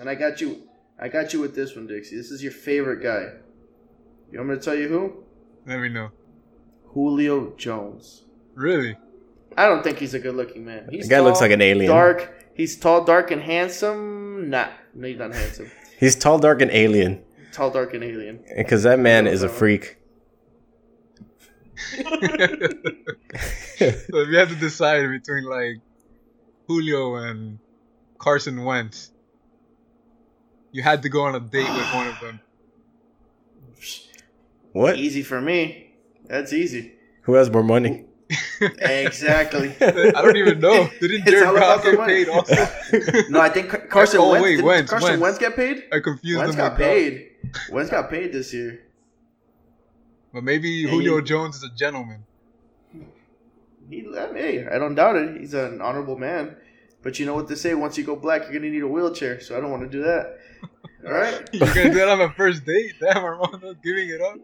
And 0.00 0.08
I 0.08 0.14
got 0.14 0.40
you. 0.40 0.68
I 0.98 1.08
got 1.08 1.32
you 1.32 1.40
with 1.40 1.54
this 1.54 1.76
one, 1.76 1.86
Dixie. 1.86 2.16
This 2.16 2.30
is 2.30 2.42
your 2.42 2.52
favorite 2.52 3.02
guy. 3.02 3.32
You 4.30 4.38
want 4.38 4.50
me 4.50 4.56
to 4.56 4.62
tell 4.62 4.74
you 4.74 4.88
who? 4.88 5.24
Let 5.66 5.80
me 5.80 5.88
know. 5.88 6.10
Julio 6.96 7.54
Jones. 7.58 8.24
Really? 8.54 8.96
I 9.54 9.66
don't 9.66 9.84
think 9.84 9.98
he's 9.98 10.14
a 10.14 10.18
good-looking 10.18 10.64
man. 10.64 10.88
He's 10.90 11.06
The 11.06 11.16
guy 11.16 11.20
looks 11.20 11.42
like 11.42 11.50
an 11.50 11.60
alien. 11.60 11.90
Dark. 11.92 12.32
He's 12.54 12.74
tall, 12.74 13.04
dark, 13.04 13.30
and 13.30 13.42
handsome. 13.42 14.48
Nah, 14.48 14.68
no, 14.94 15.06
he's 15.06 15.18
not 15.18 15.34
handsome. 15.34 15.70
He's 15.98 16.14
tall, 16.14 16.38
dark, 16.38 16.62
and 16.62 16.70
alien. 16.70 17.22
Tall, 17.52 17.70
dark, 17.70 17.92
and 17.94 18.04
alien. 18.04 18.44
Because 18.54 18.82
that 18.84 18.98
man 18.98 19.26
is 19.26 19.42
a 19.42 19.48
freak. 19.48 19.98
so 21.96 22.06
if 23.78 24.28
you 24.28 24.36
had 24.36 24.48
to 24.48 24.56
decide 24.56 25.08
between 25.10 25.44
like 25.44 25.76
Julio 26.66 27.16
and 27.16 27.58
Carson 28.18 28.64
Wentz, 28.64 29.10
you 30.72 30.82
had 30.82 31.02
to 31.02 31.08
go 31.10 31.22
on 31.24 31.34
a 31.34 31.40
date 31.40 31.68
with 31.68 31.94
one 31.94 32.08
of 32.08 32.20
them. 32.20 32.40
What? 34.72 34.96
Easy 34.96 35.22
for 35.22 35.40
me. 35.40 35.85
That's 36.28 36.52
easy. 36.52 36.92
Who 37.22 37.34
has 37.34 37.50
more 37.50 37.62
money? 37.62 38.04
Exactly. 38.60 39.74
I 39.80 39.90
don't 40.22 40.36
even 40.36 40.58
know. 40.60 40.88
Didn't 41.00 41.22
It's 41.22 41.30
Jared 41.30 41.46
all 41.48 41.54
Goff 41.54 41.82
get 41.84 41.96
money. 41.98 42.12
paid 42.24 42.28
also? 42.28 42.54
no, 43.30 43.40
I 43.40 43.48
think 43.48 43.68
Carson 43.90 44.20
Oh, 44.20 44.30
Wentz. 44.32 44.44
wait, 44.44 44.50
didn't 44.56 44.66
Wentz, 44.66 44.90
Carson 44.90 45.08
Wentz. 45.10 45.22
Wentz 45.22 45.38
get 45.38 45.56
paid? 45.56 45.84
I 45.92 46.00
confused 46.00 46.38
Wentz 46.38 46.56
them 46.56 46.64
got 46.64 46.72
with 46.72 46.78
Goff. 46.80 46.88
paid. 46.88 47.28
Wentz 47.70 47.90
got 47.90 48.10
paid 48.10 48.32
this 48.32 48.52
year. 48.52 48.82
But 50.32 50.42
maybe 50.44 50.68
Yeah, 50.68 50.90
Julio 50.90 51.16
you- 51.16 51.22
Jones 51.22 51.56
is 51.56 51.62
a 51.64 51.70
gentleman. 51.74 52.24
He, 53.88 54.04
I 54.18 54.32
mean, 54.32 54.68
I 54.72 54.78
don't 54.78 54.96
doubt 54.96 55.14
it. 55.16 55.36
He's 55.40 55.54
an 55.54 55.80
honorable 55.80 56.18
man. 56.18 56.56
But 57.02 57.20
you 57.20 57.26
know 57.26 57.34
what 57.34 57.46
they 57.46 57.54
say: 57.54 57.72
once 57.74 57.96
you 57.96 58.02
go 58.02 58.16
black, 58.16 58.42
you're 58.42 58.52
gonna 58.52 58.68
need 58.72 58.82
a 58.82 58.88
wheelchair. 58.88 59.40
So 59.40 59.56
I 59.56 59.60
don't 59.60 59.70
want 59.70 59.84
to 59.84 59.88
do 59.88 60.02
that. 60.02 60.38
All 61.06 61.12
right, 61.12 61.48
You're 61.52 61.68
gonna 61.68 61.84
do 61.90 61.94
that 61.94 62.08
on 62.08 62.20
a 62.20 62.32
first 62.32 62.64
date? 62.64 62.94
Damn, 63.00 63.18
Armando, 63.22 63.74
giving 63.74 64.08
it 64.08 64.20
up. 64.20 64.38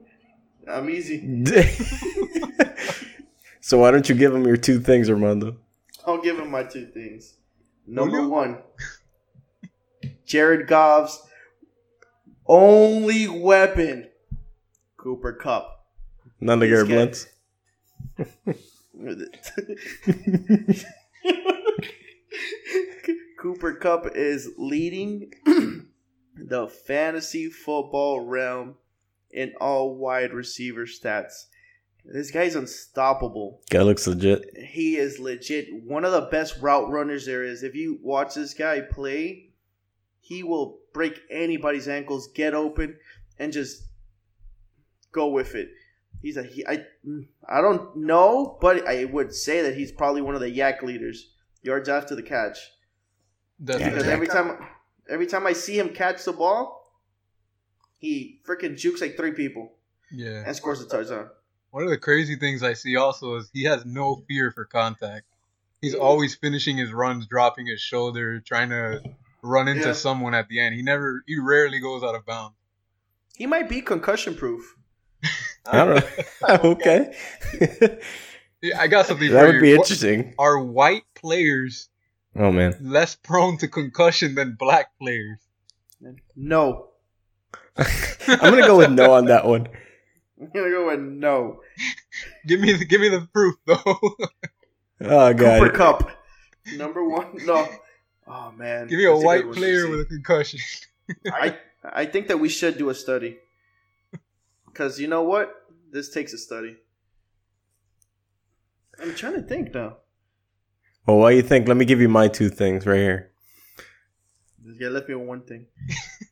I'm 0.68 0.88
easy. 0.90 1.44
so 3.60 3.78
why 3.78 3.90
don't 3.90 4.08
you 4.08 4.14
give 4.14 4.34
him 4.34 4.44
your 4.46 4.56
two 4.56 4.80
things, 4.80 5.10
Armando? 5.10 5.56
I'll 6.06 6.20
give 6.20 6.38
him 6.38 6.50
my 6.50 6.62
two 6.64 6.86
things. 6.86 7.34
Number 7.86 8.18
Julio? 8.18 8.28
one, 8.28 8.58
Jared 10.24 10.68
Goff's 10.68 11.22
only 12.46 13.28
weapon, 13.28 14.08
Cooper 14.96 15.32
Kupp. 15.32 15.86
None 16.40 16.62
of 16.62 16.68
This 16.68 16.70
your 16.70 16.86
blunts. 16.86 17.26
Cooper 23.38 23.74
Kupp 23.74 24.06
is 24.14 24.50
leading 24.56 25.32
the 26.36 26.68
fantasy 26.68 27.48
football 27.48 28.20
realm 28.20 28.76
in 29.32 29.52
all 29.60 29.96
wide 29.96 30.32
receiver 30.32 30.86
stats. 30.86 31.46
This 32.04 32.30
guy's 32.30 32.56
unstoppable. 32.56 33.62
Guy 33.70 33.82
looks 33.82 34.06
legit. 34.06 34.56
He 34.56 34.96
is 34.96 35.20
legit 35.20 35.68
one 35.84 36.04
of 36.04 36.12
the 36.12 36.22
best 36.22 36.60
route 36.60 36.90
runners 36.90 37.26
there 37.26 37.44
is. 37.44 37.62
If 37.62 37.74
you 37.74 37.98
watch 38.02 38.34
this 38.34 38.54
guy 38.54 38.80
play, 38.80 39.50
he 40.20 40.42
will 40.42 40.80
break 40.92 41.20
anybody's 41.30 41.88
ankles, 41.88 42.28
get 42.34 42.54
open, 42.54 42.96
and 43.38 43.52
just 43.52 43.84
go 45.12 45.28
with 45.28 45.54
it. 45.54 45.70
He's 46.20 46.36
a 46.36 46.42
he, 46.42 46.66
I 46.66 46.84
I 47.48 47.60
don't 47.60 47.96
know, 47.96 48.58
but 48.60 48.86
I 48.86 49.04
would 49.04 49.34
say 49.34 49.62
that 49.62 49.76
he's 49.76 49.92
probably 49.92 50.22
one 50.22 50.34
of 50.34 50.40
the 50.40 50.56
YAC 50.56 50.82
leaders, 50.82 51.32
yards 51.62 51.88
after 51.88 52.14
the 52.14 52.22
catch. 52.22 52.58
That's 53.60 53.82
Because 53.82 54.04
every 54.04 54.26
time 54.26 54.58
every 55.08 55.26
time 55.26 55.46
I 55.46 55.52
see 55.52 55.78
him 55.78 55.90
catch 55.90 56.24
the 56.24 56.32
ball, 56.32 56.81
he 58.02 58.40
freaking 58.46 58.76
jukes 58.76 59.00
like 59.00 59.16
three 59.16 59.32
people 59.32 59.72
yeah. 60.10 60.42
and 60.44 60.54
scores 60.54 60.82
a 60.82 60.86
touchdown. 60.88 61.30
One 61.70 61.84
of 61.84 61.88
the 61.88 61.96
crazy 61.96 62.36
things 62.36 62.62
I 62.62 62.74
see 62.74 62.96
also 62.96 63.36
is 63.36 63.48
he 63.54 63.62
has 63.64 63.86
no 63.86 64.24
fear 64.28 64.50
for 64.50 64.64
contact. 64.66 65.24
He's 65.80 65.94
always 65.94 66.34
finishing 66.34 66.76
his 66.76 66.92
runs, 66.92 67.26
dropping 67.26 67.66
his 67.66 67.80
shoulder, 67.80 68.40
trying 68.40 68.68
to 68.70 69.00
run 69.42 69.68
into 69.68 69.86
Yeah. 69.88 69.92
someone 69.94 70.34
at 70.34 70.48
the 70.48 70.60
end. 70.60 70.74
He 70.74 70.82
never, 70.82 71.22
he 71.26 71.38
rarely 71.38 71.78
goes 71.80 72.02
out 72.02 72.14
of 72.14 72.26
bounds. 72.26 72.56
He 73.36 73.46
might 73.46 73.68
be 73.68 73.80
concussion 73.80 74.34
proof. 74.34 74.76
I 75.66 75.84
don't 75.84 75.94
know. 75.94 76.24
okay. 76.72 77.16
Yeah, 78.60 78.80
I 78.80 78.88
got 78.88 79.06
something 79.06 79.30
that 79.30 79.40
for 79.40 79.46
would 79.46 79.54
you. 79.56 79.60
be 79.60 79.70
Wh- 79.72 79.78
interesting. 79.78 80.34
Are 80.38 80.58
white 80.62 81.04
players 81.14 81.88
Oh 82.36 82.50
man. 82.52 82.76
less 82.80 83.14
prone 83.14 83.58
to 83.58 83.68
concussion 83.68 84.34
than 84.34 84.56
black 84.58 84.96
players? 84.98 85.38
No. 86.36 86.91
I'm 87.76 88.50
gonna 88.50 88.66
go 88.66 88.78
with 88.78 88.90
no 88.90 89.12
on 89.12 89.26
that 89.26 89.46
one. 89.46 89.68
I'm 90.40 90.50
gonna 90.54 90.70
go 90.70 90.86
with 90.88 91.00
no. 91.00 91.60
Give 92.46 92.60
me, 92.60 92.72
the, 92.72 92.84
give 92.84 93.00
me 93.00 93.08
the 93.08 93.26
proof 93.32 93.54
though. 93.66 94.00
Oh 95.04 95.32
god. 95.32 95.60
Cooper 95.60 95.70
Kupp. 95.70 96.10
Number 96.76 97.08
one. 97.08 97.26
No. 97.44 97.66
Oh 98.26 98.52
man. 98.52 98.86
give 98.86 98.98
me 98.98 99.04
a 99.04 99.12
That's 99.12 99.24
white 99.24 99.46
one, 99.46 99.54
player 99.54 99.88
with 99.88 100.00
a 100.00 100.04
concussion. 100.04 100.60
I 101.26 101.58
I 101.84 102.06
think 102.06 102.28
that 102.28 102.38
we 102.38 102.48
should 102.48 102.78
do 102.78 102.90
a 102.90 102.94
study. 102.94 103.38
Cause 104.74 105.00
you 105.00 105.08
know 105.08 105.22
what? 105.22 105.54
This 105.90 106.10
takes 106.10 106.32
a 106.32 106.38
study. 106.38 106.76
I'm 109.00 109.14
trying 109.14 109.34
to 109.34 109.42
think 109.42 109.74
now. 109.74 109.98
Well, 111.06 111.18
what 111.18 111.30
do 111.30 111.36
you 111.36 111.42
think? 111.42 111.66
Let 111.66 111.76
me 111.76 111.84
give 111.84 112.00
you 112.00 112.08
my 112.08 112.28
two 112.28 112.48
things 112.48 112.86
right 112.86 112.98
here. 112.98 113.32
Yeah, 114.78 114.88
left 114.88 115.08
me 115.08 115.16
with 115.16 115.26
one 115.26 115.42
thing. 115.42 115.66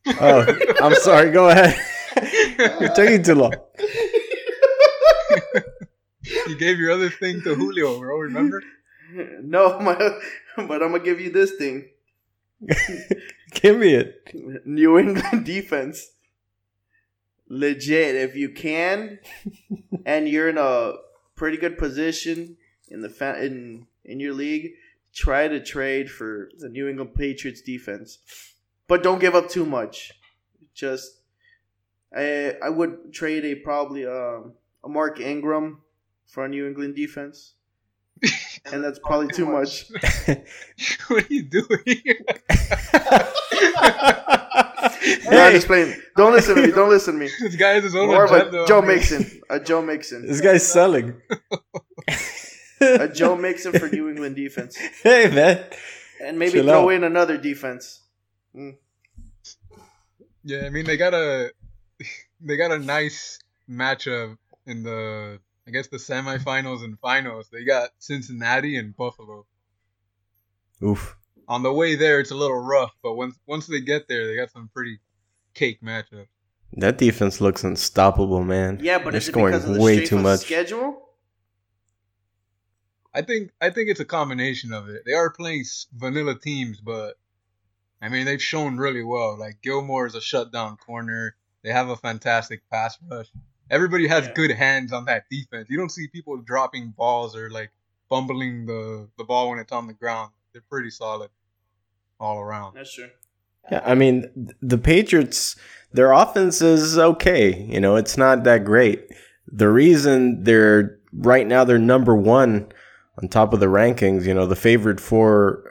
Oh, 0.07 0.45
I'm 0.81 0.95
sorry. 0.95 1.31
Go 1.31 1.49
ahead. 1.49 1.75
You're 2.79 2.93
taking 2.93 3.23
too 3.23 3.35
long. 3.35 3.53
you 6.47 6.57
gave 6.57 6.77
your 6.79 6.91
other 6.91 7.09
thing 7.09 7.41
to 7.43 7.55
Julio, 7.55 7.99
bro. 7.99 8.17
Remember? 8.17 8.61
No, 9.41 9.79
my, 9.79 9.95
but 10.55 10.81
I'm 10.81 10.91
gonna 10.91 10.99
give 10.99 11.19
you 11.19 11.31
this 11.31 11.51
thing. 11.53 11.89
Give 13.53 13.77
me 13.77 13.95
it. 13.95 14.21
New 14.65 14.97
England 14.97 15.45
defense. 15.45 16.11
Legit, 17.49 18.15
if 18.15 18.35
you 18.35 18.49
can, 18.49 19.19
and 20.05 20.29
you're 20.29 20.47
in 20.47 20.57
a 20.57 20.93
pretty 21.35 21.57
good 21.57 21.77
position 21.77 22.55
in 22.87 23.01
the 23.01 23.09
fa- 23.09 23.43
in 23.43 23.87
in 24.05 24.21
your 24.21 24.33
league, 24.33 24.71
try 25.13 25.49
to 25.49 25.59
trade 25.61 26.09
for 26.09 26.49
the 26.59 26.69
New 26.69 26.87
England 26.87 27.13
Patriots 27.13 27.61
defense, 27.61 28.19
but 28.91 29.03
don't 29.03 29.19
give 29.19 29.35
up 29.35 29.47
too 29.47 29.63
much. 29.63 30.11
Just, 30.73 31.21
I 32.13 32.55
I 32.61 32.67
would 32.67 33.13
trade 33.13 33.45
a 33.45 33.55
probably 33.55 34.05
um, 34.05 34.51
a 34.83 34.89
Mark 34.89 35.21
Ingram 35.21 35.79
for 36.27 36.43
a 36.43 36.49
New 36.49 36.67
England 36.67 36.97
defense, 36.97 37.53
and 38.65 38.83
that's 38.83 38.99
probably 38.99 39.29
too 39.29 39.45
much. 39.45 39.85
what 41.07 41.23
are 41.23 41.33
you 41.33 41.43
doing? 41.43 41.67
No, 45.31 45.41
I'm 45.41 45.53
just 45.53 45.67
playing. 45.67 45.95
Don't 46.15 46.33
listen 46.33 46.55
to 46.55 46.61
me. 46.61 46.71
Don't 46.71 46.89
listen 46.89 47.13
to 47.15 47.19
me. 47.19 47.29
this 47.39 47.55
guy 47.55 47.71
has 47.71 47.83
his 47.83 47.95
own 47.95 48.07
More 48.07 48.25
of 48.25 48.31
agenda. 48.31 48.63
a 48.63 48.67
Joe 48.67 48.79
on. 48.79 48.87
Mixon. 48.87 49.41
A 49.49 49.59
Joe 49.59 49.81
Mixon. 49.81 50.27
This 50.27 50.41
guy's 50.41 50.67
selling. 50.67 51.19
A 52.81 53.07
Joe 53.07 53.35
Mixon 53.35 53.71
for 53.73 53.87
New 53.87 54.09
England 54.09 54.35
defense. 54.35 54.77
hey 55.01 55.31
man. 55.33 55.65
And 56.21 56.37
maybe 56.37 56.53
Chill 56.53 56.65
throw 56.65 56.89
out. 56.89 56.93
in 56.93 57.03
another 57.03 57.37
defense. 57.37 58.01
Yeah, 60.43 60.65
I 60.65 60.69
mean 60.69 60.85
they 60.85 60.97
got 60.97 61.13
a 61.13 61.51
they 62.41 62.57
got 62.57 62.71
a 62.71 62.79
nice 62.79 63.39
matchup 63.69 64.37
in 64.65 64.83
the 64.83 65.39
I 65.67 65.71
guess 65.71 65.87
the 65.87 65.97
semifinals 65.97 66.83
and 66.83 66.99
finals. 66.99 67.49
They 67.51 67.63
got 67.63 67.91
Cincinnati 67.99 68.77
and 68.77 68.95
Buffalo. 68.95 69.45
Oof. 70.83 71.15
On 71.47 71.63
the 71.63 71.73
way 71.73 71.95
there, 71.95 72.19
it's 72.19 72.31
a 72.31 72.35
little 72.35 72.59
rough, 72.59 72.91
but 73.03 73.13
once 73.13 73.35
once 73.45 73.67
they 73.67 73.81
get 73.81 74.07
there, 74.07 74.27
they 74.27 74.35
got 74.35 74.51
some 74.51 74.69
pretty 74.73 74.99
cake 75.53 75.81
matchups. 75.81 76.27
That 76.73 76.97
defense 76.97 77.41
looks 77.41 77.63
unstoppable, 77.63 78.43
man. 78.43 78.79
Yeah, 78.81 78.97
but 78.97 79.11
they're 79.11 79.17
is 79.17 79.27
it 79.27 79.31
scoring 79.31 79.53
because 79.53 79.69
of 79.69 79.75
the 79.75 79.81
way 79.81 80.05
too 80.05 80.17
of 80.17 80.23
much. 80.23 80.39
schedule? 80.41 81.09
I 83.13 83.21
think 83.21 83.51
I 83.59 83.69
think 83.69 83.89
it's 83.89 83.99
a 83.99 84.05
combination 84.05 84.71
of 84.71 84.87
it. 84.87 85.03
They 85.05 85.13
are 85.13 85.29
playing 85.29 85.65
vanilla 85.93 86.39
teams, 86.39 86.79
but 86.79 87.15
I 88.01 88.09
mean 88.09 88.25
they've 88.25 88.41
shown 88.41 88.77
really 88.77 89.03
well. 89.03 89.37
Like 89.37 89.61
Gilmore 89.61 90.07
is 90.07 90.15
a 90.15 90.21
shutdown 90.21 90.77
corner. 90.77 91.35
They 91.63 91.71
have 91.71 91.89
a 91.89 91.95
fantastic 91.95 92.61
pass 92.71 92.97
rush. 93.09 93.27
Everybody 93.69 94.07
has 94.07 94.25
Yeah. 94.27 94.33
good 94.33 94.51
hands 94.51 94.91
on 94.91 95.05
that 95.05 95.25
defense. 95.29 95.67
You 95.69 95.77
don't 95.77 95.91
see 95.91 96.07
people 96.07 96.37
dropping 96.37 96.91
balls 96.97 97.35
or 97.35 97.49
like 97.49 97.71
fumbling 98.09 98.65
the 98.65 99.07
the 99.17 99.23
ball 99.23 99.49
when 99.49 99.59
it's 99.59 99.71
on 99.71 99.87
the 99.87 99.93
ground. 99.93 100.31
They're 100.53 100.63
pretty 100.69 100.89
solid 100.89 101.29
all 102.19 102.39
around. 102.39 102.75
That's 102.75 102.93
true. 102.93 103.09
Yeah, 103.71 103.81
I 103.85 103.93
mean, 103.95 104.53
the 104.61 104.77
Patriots, 104.77 105.55
their 105.93 106.11
offense 106.11 106.61
is 106.61 106.97
okay. 106.97 107.61
You 107.63 107.79
know, 107.79 107.95
it's 107.95 108.17
not 108.17 108.43
that 108.43 108.65
great. 108.65 109.07
The 109.47 109.69
reason 109.69 110.43
they're 110.43 110.97
right 111.13 111.45
now 111.45 111.63
they're 111.63 111.77
number 111.77 112.15
one 112.15 112.71
on 113.21 113.27
top 113.29 113.53
of 113.53 113.59
the 113.59 113.67
rankings. 113.67 114.25
You 114.25 114.33
know, 114.33 114.47
the 114.47 114.55
favorite 114.55 114.99
for 114.99 115.70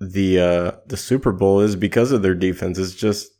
the 0.00 0.40
uh, 0.40 0.72
the 0.86 0.96
Super 0.96 1.32
Bowl 1.32 1.60
is 1.60 1.76
because 1.76 2.10
of 2.10 2.22
their 2.22 2.34
defense. 2.34 2.78
It's 2.78 2.94
just 2.94 3.30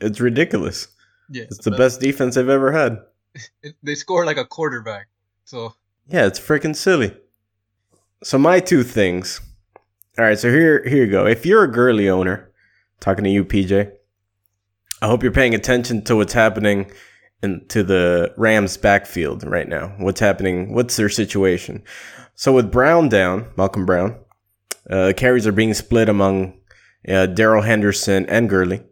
it's 0.00 0.20
ridiculous. 0.20 0.88
Yeah, 1.30 1.44
It's 1.44 1.64
the 1.64 1.70
best 1.70 2.00
defense 2.00 2.34
they've 2.34 2.48
ever 2.48 2.72
had. 2.72 2.98
It, 3.62 3.76
they 3.84 3.94
score 3.94 4.24
like 4.24 4.38
a 4.38 4.44
quarterback. 4.44 5.06
So 5.44 5.74
Yeah, 6.08 6.26
it's 6.26 6.40
freaking 6.40 6.74
silly. 6.74 7.14
So 8.24 8.36
my 8.36 8.58
two 8.58 8.82
things. 8.82 9.40
All 10.18 10.24
right, 10.24 10.38
so 10.38 10.50
here 10.50 10.82
here 10.88 11.04
you 11.04 11.10
go. 11.10 11.26
If 11.26 11.46
you're 11.46 11.62
a 11.62 11.70
Gurley 11.70 12.08
owner, 12.08 12.50
talking 12.98 13.22
to 13.24 13.30
you, 13.30 13.44
PJ, 13.44 13.92
I 15.00 15.06
hope 15.06 15.22
you're 15.22 15.30
paying 15.30 15.54
attention 15.54 16.02
to 16.04 16.16
what's 16.16 16.32
happening 16.32 16.90
in 17.42 17.64
to 17.68 17.84
the 17.84 18.34
Rams 18.36 18.76
backfield 18.76 19.44
right 19.44 19.68
now. 19.68 19.94
What's 19.98 20.20
happening? 20.20 20.74
What's 20.74 20.96
their 20.96 21.08
situation? 21.08 21.84
So 22.34 22.52
with 22.52 22.72
Brown 22.72 23.08
down, 23.08 23.46
Malcolm 23.56 23.86
Brown, 23.86 24.16
uh, 24.90 25.12
carries 25.16 25.46
are 25.46 25.52
being 25.52 25.74
split 25.74 26.08
among 26.08 26.58
uh, 27.08 27.26
Darrell 27.26 27.62
Henderson 27.62 28.26
and 28.26 28.48
Gurley, 28.48 28.82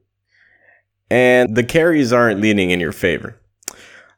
and 1.10 1.56
the 1.56 1.64
carries 1.64 2.12
aren't 2.12 2.40
leaning 2.40 2.70
in 2.70 2.80
your 2.80 2.92
favor. 2.92 3.40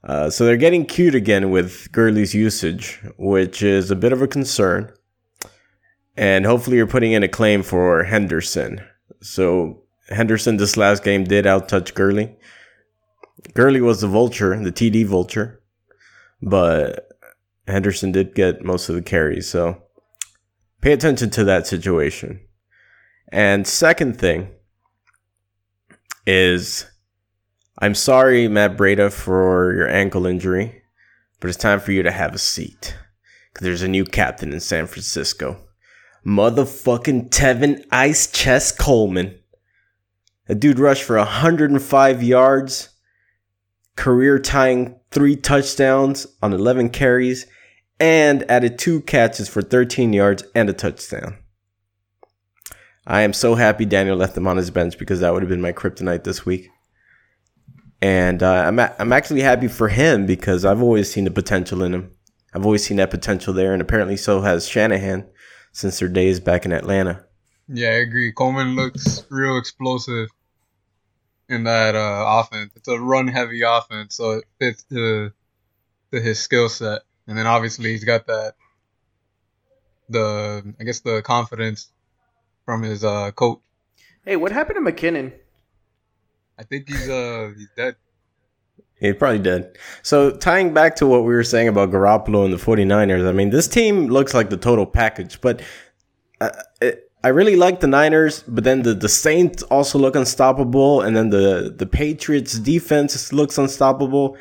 Uh, 0.04 0.30
so 0.30 0.44
they're 0.44 0.56
getting 0.56 0.86
cute 0.86 1.14
again 1.14 1.50
with 1.50 1.90
Gurley's 1.92 2.34
usage, 2.34 3.00
which 3.18 3.62
is 3.62 3.90
a 3.90 3.96
bit 3.96 4.12
of 4.12 4.22
a 4.22 4.28
concern. 4.28 4.92
And 6.16 6.46
hopefully 6.46 6.76
you're 6.76 6.86
putting 6.86 7.12
in 7.12 7.22
a 7.22 7.28
claim 7.28 7.62
for 7.62 8.04
Henderson. 8.04 8.80
So 9.20 9.82
Henderson 10.08 10.56
this 10.56 10.76
last 10.76 11.04
game 11.04 11.24
did 11.24 11.46
outtouch 11.46 11.94
Gurley. 11.94 12.36
Gurley 13.54 13.80
was 13.80 14.00
the 14.00 14.08
vulture, 14.08 14.58
the 14.60 14.72
TD 14.72 15.04
vulture, 15.06 15.60
but 16.42 17.08
Henderson 17.66 18.12
did 18.12 18.34
get 18.34 18.64
most 18.64 18.88
of 18.88 18.94
the 18.94 19.02
carries. 19.02 19.48
So 19.48 19.82
pay 20.80 20.92
attention 20.92 21.30
to 21.30 21.44
that 21.44 21.66
situation. 21.66 22.40
And 23.30 23.66
second 23.66 24.18
thing 24.18 24.48
is 26.26 26.86
I'm 27.80 27.94
sorry, 27.94 28.48
Matt 28.48 28.76
Breida, 28.76 29.12
for 29.12 29.72
your 29.72 29.88
ankle 29.88 30.26
injury, 30.26 30.82
but 31.38 31.48
it's 31.48 31.56
time 31.56 31.78
for 31.78 31.92
you 31.92 32.02
to 32.02 32.10
have 32.10 32.34
a 32.34 32.38
seat. 32.38 32.96
Because 33.52 33.64
there's 33.64 33.82
a 33.82 33.88
new 33.88 34.04
captain 34.04 34.52
in 34.52 34.58
San 34.58 34.88
Francisco. 34.88 35.68
Motherfucking 36.26 37.30
Tevin 37.30 37.84
Ice 37.92 38.30
Chest 38.32 38.78
Coleman. 38.78 39.38
A 40.48 40.56
dude 40.56 40.80
rushed 40.80 41.04
for 41.04 41.16
105 41.18 42.22
yards, 42.22 42.88
career 43.94 44.40
tying 44.40 44.98
three 45.12 45.36
touchdowns 45.36 46.26
on 46.42 46.52
11 46.52 46.90
carries, 46.90 47.46
and 48.00 48.48
added 48.50 48.78
two 48.78 49.00
catches 49.02 49.48
for 49.48 49.62
13 49.62 50.12
yards 50.12 50.44
and 50.54 50.68
a 50.70 50.72
touchdown. 50.72 51.38
I 53.06 53.22
am 53.22 53.32
so 53.32 53.54
happy 53.54 53.84
Daniel 53.86 54.16
left 54.16 54.36
him 54.36 54.46
on 54.46 54.56
his 54.58 54.70
bench 54.70 54.98
because 54.98 55.20
that 55.20 55.32
would 55.32 55.42
have 55.42 55.48
been 55.48 55.62
my 55.62 55.72
kryptonite 55.72 56.24
this 56.24 56.44
week. 56.44 56.68
And 58.00 58.42
uh, 58.42 58.64
I'm 58.66 58.78
a- 58.78 58.94
I'm 58.98 59.12
actually 59.12 59.40
happy 59.40 59.66
for 59.66 59.88
him 59.88 60.26
because 60.26 60.64
I've 60.64 60.82
always 60.82 61.10
seen 61.12 61.24
the 61.24 61.30
potential 61.30 61.82
in 61.82 61.94
him. 61.94 62.12
I've 62.54 62.64
always 62.64 62.84
seen 62.84 62.98
that 62.98 63.10
potential 63.10 63.52
there, 63.52 63.72
and 63.72 63.82
apparently 63.82 64.16
so 64.16 64.40
has 64.42 64.68
Shanahan 64.68 65.26
since 65.72 65.98
their 65.98 66.08
days 66.08 66.38
back 66.40 66.64
in 66.64 66.72
Atlanta. 66.72 67.24
yeah, 67.68 67.88
I 67.88 67.94
agree. 67.94 68.32
Coleman 68.32 68.76
looks 68.76 69.24
real 69.30 69.58
explosive 69.58 70.28
in 71.48 71.64
that 71.64 71.94
uh, 71.94 72.24
offense. 72.40 72.72
It's 72.76 72.88
a 72.88 72.98
run 72.98 73.26
heavy 73.28 73.62
offense, 73.62 74.14
so 74.16 74.32
it 74.38 74.44
fits 74.60 74.84
to 74.84 75.32
to 76.12 76.20
his 76.20 76.38
skill 76.38 76.68
set. 76.68 77.02
And 77.28 77.38
then 77.38 77.46
obviously 77.46 77.92
he's 77.92 78.04
got 78.04 78.26
that 78.26 78.54
the 80.08 80.74
I 80.80 80.84
guess 80.84 81.00
the 81.00 81.22
confidence 81.22 81.90
from 82.64 82.82
his 82.82 83.04
uh, 83.04 83.30
coach. 83.32 83.60
Hey, 84.24 84.36
what 84.36 84.50
happened 84.50 84.84
to 84.84 84.92
McKinnon? 84.92 85.32
I 86.58 86.64
think 86.64 86.88
he's 86.88 87.08
uh 87.08 87.52
he's 87.56 87.68
dead. 87.76 87.96
He 89.00 89.12
probably 89.12 89.38
did. 89.38 89.78
So 90.02 90.32
tying 90.32 90.74
back 90.74 90.96
to 90.96 91.06
what 91.06 91.20
we 91.20 91.32
were 91.32 91.44
saying 91.44 91.68
about 91.68 91.90
Garoppolo 91.90 92.44
and 92.44 92.52
the 92.52 92.56
49ers, 92.56 93.28
I 93.28 93.32
mean, 93.32 93.50
this 93.50 93.68
team 93.68 94.08
looks 94.08 94.34
like 94.34 94.50
the 94.50 94.56
total 94.56 94.86
package, 94.86 95.40
but 95.40 95.62
uh, 96.40 96.50
it, 96.80 97.08
I 97.22 97.28
really 97.28 97.54
like 97.54 97.78
the 97.78 97.86
Niners, 97.86 98.42
but 98.42 98.64
then 98.64 98.82
the, 98.82 98.94
the 98.94 99.08
Saints 99.08 99.62
also 99.64 100.00
look 100.00 100.16
unstoppable, 100.16 101.00
and 101.00 101.16
then 101.16 101.30
the, 101.30 101.72
the 101.76 101.86
Patriots 101.86 102.58
defense 102.58 103.32
looks 103.32 103.56
unstoppable. 103.56 104.36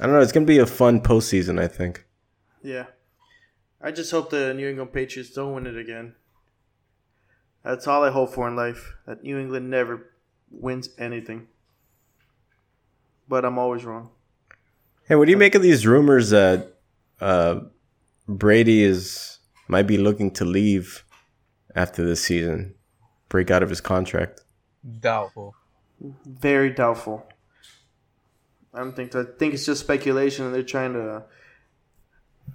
I 0.00 0.06
don't 0.06 0.12
know. 0.12 0.20
It's 0.20 0.32
going 0.32 0.46
to 0.46 0.50
be 0.50 0.58
a 0.58 0.66
fun 0.66 1.00
postseason, 1.00 1.60
I 1.60 1.66
think. 1.66 2.05
Yeah. 2.66 2.86
I 3.80 3.92
just 3.92 4.10
hope 4.10 4.30
the 4.30 4.52
New 4.52 4.68
England 4.68 4.92
Patriots 4.92 5.30
don't 5.30 5.54
win 5.54 5.68
it 5.68 5.76
again. 5.76 6.16
That's 7.62 7.86
all 7.86 8.02
I 8.02 8.10
hope 8.10 8.34
for 8.34 8.48
in 8.48 8.56
life. 8.56 8.96
That 9.06 9.22
New 9.22 9.38
England 9.38 9.70
never 9.70 10.10
wins 10.50 10.90
anything. 10.98 11.46
But 13.28 13.44
I'm 13.44 13.56
always 13.56 13.84
wrong. 13.84 14.10
Hey, 15.04 15.14
what 15.14 15.26
do 15.26 15.30
you 15.30 15.36
make 15.36 15.54
of 15.54 15.62
these 15.62 15.86
rumors 15.86 16.30
that 16.30 16.74
uh, 17.20 17.60
Brady 18.26 18.82
is 18.82 19.38
might 19.68 19.86
be 19.86 19.96
looking 19.96 20.32
to 20.32 20.44
leave 20.44 21.04
after 21.76 22.04
this 22.04 22.22
season, 22.22 22.74
break 23.28 23.52
out 23.52 23.62
of 23.62 23.70
his 23.70 23.80
contract? 23.80 24.40
Doubtful. 25.00 25.54
Very 26.24 26.70
doubtful. 26.70 27.28
I 28.74 28.78
don't 28.80 28.96
think 28.96 29.12
that. 29.12 29.34
I 29.34 29.38
think 29.38 29.54
it's 29.54 29.66
just 29.66 29.82
speculation, 29.82 30.46
and 30.46 30.54
they're 30.54 30.64
trying 30.64 30.94
to 30.94 31.24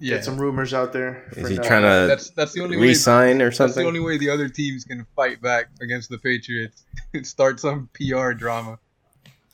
Yeah. 0.01 0.15
get 0.15 0.25
some 0.25 0.37
rumors 0.39 0.73
out 0.73 0.93
there. 0.93 1.23
Is 1.37 1.47
he 1.49 1.55
now. 1.55 1.61
trying 1.61 1.81
to 1.83 2.07
That's 2.07 2.31
that's 2.31 2.53
the 2.53 2.61
only 2.63 2.77
way 2.77 2.87
resign 2.87 3.41
or 3.41 3.51
something? 3.51 3.67
That's 3.75 3.77
the 3.83 3.87
only 3.87 3.99
way 3.99 4.17
the 4.17 4.29
other 4.29 4.49
teams 4.49 4.83
can 4.83 5.05
fight 5.15 5.41
back 5.41 5.69
against 5.81 6.09
the 6.09 6.17
Patriots. 6.17 6.83
And 7.13 7.27
start 7.27 7.59
some 7.59 7.89
PR 7.93 8.31
drama. 8.31 8.79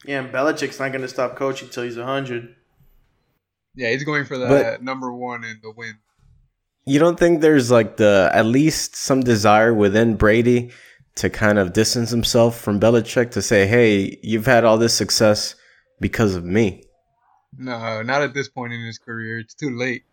Yeah, 0.06 0.20
and 0.22 0.32
Belichick's 0.32 0.80
not 0.80 0.90
going 0.90 1.02
to 1.02 1.08
stop 1.08 1.36
coaching 1.36 1.68
until 1.70 1.84
he's 1.84 1.98
100. 1.98 2.56
Yeah, 3.76 3.90
he's 3.92 4.04
going 4.04 4.26
for 4.26 4.38
that 4.38 4.48
But- 4.48 4.84
number 4.84 5.12
one 5.12 5.44
in 5.44 5.60
the 5.64 5.72
win. 5.72 5.98
You 6.86 7.00
don't 7.00 7.20
think 7.20 7.42
there's 7.42 7.70
like 7.70 7.98
the 7.98 8.30
at 8.32 8.46
least 8.46 8.96
some 8.96 9.20
desire 9.22 9.74
within 9.74 10.16
Brady 10.16 10.72
to 11.16 11.30
kind 11.30 11.58
of 11.60 11.74
distance 11.74 12.12
himself 12.12 12.58
from 12.62 12.80
Belichick 12.80 13.32
to 13.32 13.42
say, 13.42 13.68
"Hey, 13.68 14.18
you've 14.24 14.46
had 14.46 14.64
all 14.64 14.78
this 14.78 14.94
success 14.94 15.56
because 16.00 16.36
of 16.36 16.46
me." 16.46 16.84
No, 17.58 18.02
not 18.04 18.22
at 18.22 18.34
this 18.34 18.48
point 18.48 18.72
in 18.72 18.86
his 18.86 19.00
career. 19.00 19.40
It's 19.40 19.54
too 19.54 19.76
late. 19.78 20.04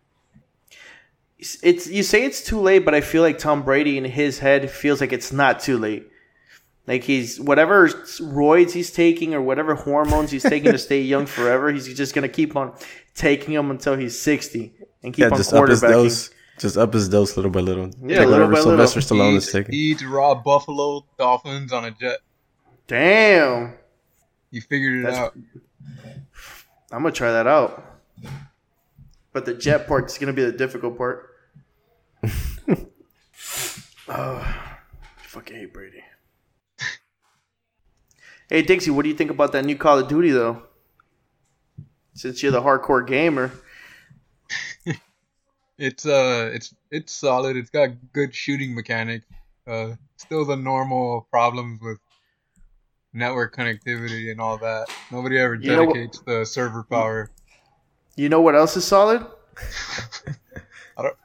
It's, 1.37 1.57
it's 1.63 1.87
you 1.87 2.01
say 2.03 2.23
it's 2.25 2.43
too 2.43 2.59
late, 2.59 2.85
but 2.85 2.93
I 2.95 3.01
feel 3.01 3.21
like 3.21 3.37
Tom 3.37 3.63
Brady 3.63 3.97
in 3.97 4.05
his 4.05 4.39
head 4.39 4.69
feels 4.71 5.01
like 5.01 5.11
it's 5.13 5.31
not 5.31 5.59
too 5.59 5.77
late. 5.77 6.09
Like 6.87 7.03
he's 7.03 7.39
whatever 7.39 7.87
roids 7.89 8.71
he's 8.71 8.91
taking 8.91 9.33
or 9.33 9.41
whatever 9.41 9.73
hormones 9.75 10.31
he's 10.31 10.43
taking 10.43 10.71
to 10.71 10.77
stay 10.89 11.01
young 11.01 11.25
forever, 11.25 11.71
he's 11.71 11.93
just 11.95 12.13
gonna 12.13 12.29
keep 12.29 12.55
on 12.55 12.73
taking 13.15 13.53
them 13.53 13.71
until 13.71 13.97
he's 13.97 14.17
sixty 14.19 14.73
and 15.03 15.13
keep 15.13 15.23
yeah, 15.23 15.29
on 15.31 15.37
just 15.37 15.51
up 15.51 15.67
his 15.67 15.81
quarterbacking. 15.81 15.89
dose, 15.91 16.29
just 16.59 16.77
up 16.77 16.93
his 16.93 17.09
dose 17.09 17.35
little 17.35 17.51
by 17.51 17.59
little. 17.59 17.89
Yeah, 18.03 18.19
like 18.19 18.27
little 18.27 18.47
whatever 18.47 18.51
by 18.53 18.59
Sylvester 18.61 18.99
little. 19.15 19.17
Stallone 19.17 19.35
is 19.37 19.47
Eat, 19.47 19.51
taking. 19.51 19.73
eat 19.75 20.01
raw 20.07 20.35
buffalo 20.35 21.05
dolphins 21.17 21.73
on 21.73 21.85
a 21.85 21.91
jet. 21.91 22.19
Damn, 22.87 23.73
You 24.51 24.61
figured 24.61 24.99
it 24.99 25.03
That's- 25.03 25.19
out. 25.23 25.33
I'm 26.91 27.01
gonna 27.01 27.11
try 27.11 27.31
that 27.31 27.47
out. 27.47 27.83
But 29.35 29.43
the 29.43 29.53
jet 29.53 29.85
part 29.85 30.05
is 30.05 30.17
gonna 30.17 30.31
be 30.31 30.45
the 30.45 30.53
difficult 30.53 30.97
part. 30.97 31.29
oh, 32.23 32.79
I 34.07 34.77
fucking 35.27 35.57
hate 35.57 35.73
Brady. 35.73 36.01
hey 38.49 38.61
Dixie, 38.61 38.91
what 38.91 39.03
do 39.03 39.09
you 39.09 39.15
think 39.15 39.31
about 39.31 39.51
that 39.51 39.65
new 39.65 39.75
Call 39.75 39.99
of 39.99 40.07
Duty 40.07 40.31
though? 40.31 40.63
Since 42.13 42.41
you're 42.41 42.53
the 42.53 42.61
hardcore 42.61 43.05
gamer, 43.05 43.51
It's 45.77 46.05
uh, 46.05 46.51
it's 46.53 46.73
it's 46.89 47.13
solid. 47.13 47.57
It's 47.57 47.69
got 47.69 47.89
good 48.13 48.33
shooting 48.33 48.73
mechanics. 48.73 49.25
Uh, 49.67 49.95
still 50.15 50.45
the 50.45 50.55
normal 50.55 51.27
problems 51.29 51.81
with 51.81 51.97
network 53.11 53.53
connectivity 53.53 54.31
and 54.31 54.39
all 54.39 54.57
that. 54.59 54.87
Nobody 55.11 55.37
ever 55.37 55.55
You 55.55 55.75
know 55.75 55.85
dedicates 55.87 56.21
the 56.25 56.45
server 56.45 56.83
power. 56.83 57.29
You 58.15 58.29
know 58.29 58.41
what 58.41 58.55
else 58.55 58.77
is 58.77 58.85
solid? 58.85 59.25
I 60.97 61.01
don't. 61.01 61.15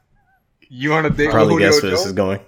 You 0.69 0.91
want 0.91 1.07
to 1.07 1.09
date 1.09 1.27
with 1.27 1.33
Probably 1.33 1.53
Julio 1.53 1.71
guess 1.71 1.81
where 1.81 1.91
this 1.91 2.05
is 2.05 2.13
going. 2.13 2.39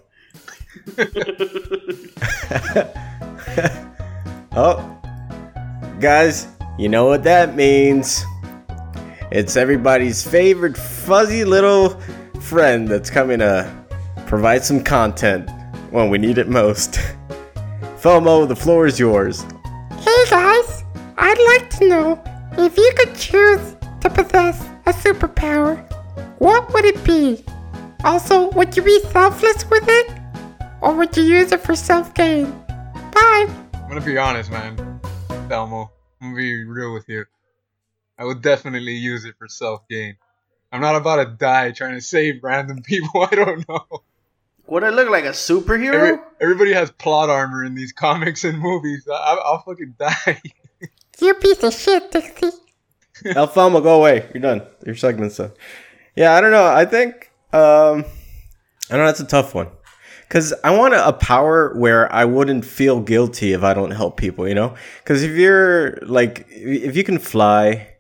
oh, 4.55 5.01
guys, 5.99 6.47
you 6.77 6.89
know 6.89 7.05
what 7.05 7.23
that 7.23 7.55
means. 7.55 8.23
It's 9.31 9.55
everybody's 9.55 10.25
favorite 10.25 10.77
fuzzy 10.77 11.45
little 11.45 11.99
friend 12.41 12.87
that's 12.87 13.09
coming 13.09 13.39
to 13.39 13.85
provide 14.27 14.63
some 14.63 14.83
content 14.83 15.49
when 15.91 16.09
we 16.09 16.17
need 16.17 16.37
it 16.37 16.49
most. 16.49 16.93
FOMO, 17.99 18.47
the 18.47 18.55
floor 18.55 18.85
is 18.85 18.99
yours. 18.99 19.43
Hey 19.99 20.25
guys, 20.29 20.83
I'd 21.17 21.39
like 21.47 21.69
to 21.77 21.87
know 21.87 22.23
if 22.57 22.77
you 22.77 22.91
could 22.97 23.15
choose 23.15 23.75
to 24.03 24.09
possess 24.09 24.61
a 24.85 24.91
superpower, 24.91 25.79
what 26.39 26.73
would 26.73 26.83
it 26.83 27.01
be? 27.05 27.43
Also, 28.03 28.49
would 28.51 28.75
you 28.75 28.83
be 28.83 28.99
selfless 29.11 29.69
with 29.69 29.85
it? 29.87 30.11
Or 30.81 30.93
would 30.93 31.15
you 31.15 31.23
use 31.23 31.53
it 31.53 31.61
for 31.61 31.73
self 31.73 32.13
gain? 32.13 32.51
Bye. 33.13 33.47
I'm 33.73 33.87
gonna 33.87 34.01
be 34.01 34.17
honest, 34.17 34.51
man. 34.51 34.75
Thelmo, 35.47 35.89
I'm 36.21 36.31
gonna 36.31 36.35
be 36.35 36.65
real 36.65 36.93
with 36.93 37.07
you. 37.07 37.23
I 38.17 38.25
would 38.25 38.41
definitely 38.41 38.95
use 38.95 39.23
it 39.23 39.35
for 39.37 39.47
self 39.47 39.87
gain. 39.87 40.17
I'm 40.73 40.81
not 40.81 40.95
about 40.95 41.23
to 41.23 41.25
die 41.25 41.71
trying 41.71 41.93
to 41.95 42.01
save 42.01 42.43
random 42.43 42.81
people. 42.85 43.25
I 43.31 43.35
don't 43.35 43.67
know. 43.69 43.85
Would 44.67 44.83
I 44.83 44.89
look 44.89 45.09
like 45.09 45.23
a 45.23 45.29
superhero? 45.29 45.93
Every, 45.93 46.17
everybody 46.41 46.73
has 46.73 46.91
plot 46.91 47.29
armor 47.29 47.63
in 47.63 47.73
these 47.73 47.93
comics 47.93 48.43
and 48.43 48.59
movies. 48.59 49.07
I, 49.09 49.39
I'll 49.45 49.61
fucking 49.61 49.95
die. 49.97 50.41
You 51.19 51.35
piece 51.35 51.63
of 51.63 51.73
shit, 51.73 52.11
Dixie. 52.11 52.49
Alfalma, 53.25 53.81
go 53.81 53.99
away. 53.99 54.29
You're 54.33 54.41
done. 54.41 54.63
Your 54.85 54.95
segment's 54.95 55.37
done. 55.37 55.51
Yeah, 56.15 56.33
I 56.33 56.41
don't 56.41 56.51
know. 56.51 56.65
I 56.65 56.85
think 56.85 57.31
um, 57.51 58.05
I 58.89 58.95
don't 58.95 58.99
know 58.99 59.05
that's 59.05 59.19
a 59.19 59.25
tough 59.25 59.53
one 59.53 59.69
because 60.27 60.53
I 60.63 60.75
want 60.75 60.93
a, 60.93 61.07
a 61.07 61.13
power 61.13 61.73
where 61.77 62.11
I 62.11 62.25
wouldn't 62.25 62.65
feel 62.65 62.99
guilty 62.99 63.53
if 63.53 63.63
I 63.63 63.73
don't 63.73 63.91
help 63.91 64.17
people. 64.17 64.47
You 64.47 64.55
know, 64.55 64.75
because 65.03 65.23
if 65.23 65.31
you're 65.31 65.97
like, 66.01 66.45
if 66.49 66.95
you 66.95 67.03
can 67.03 67.19
fly, 67.19 67.95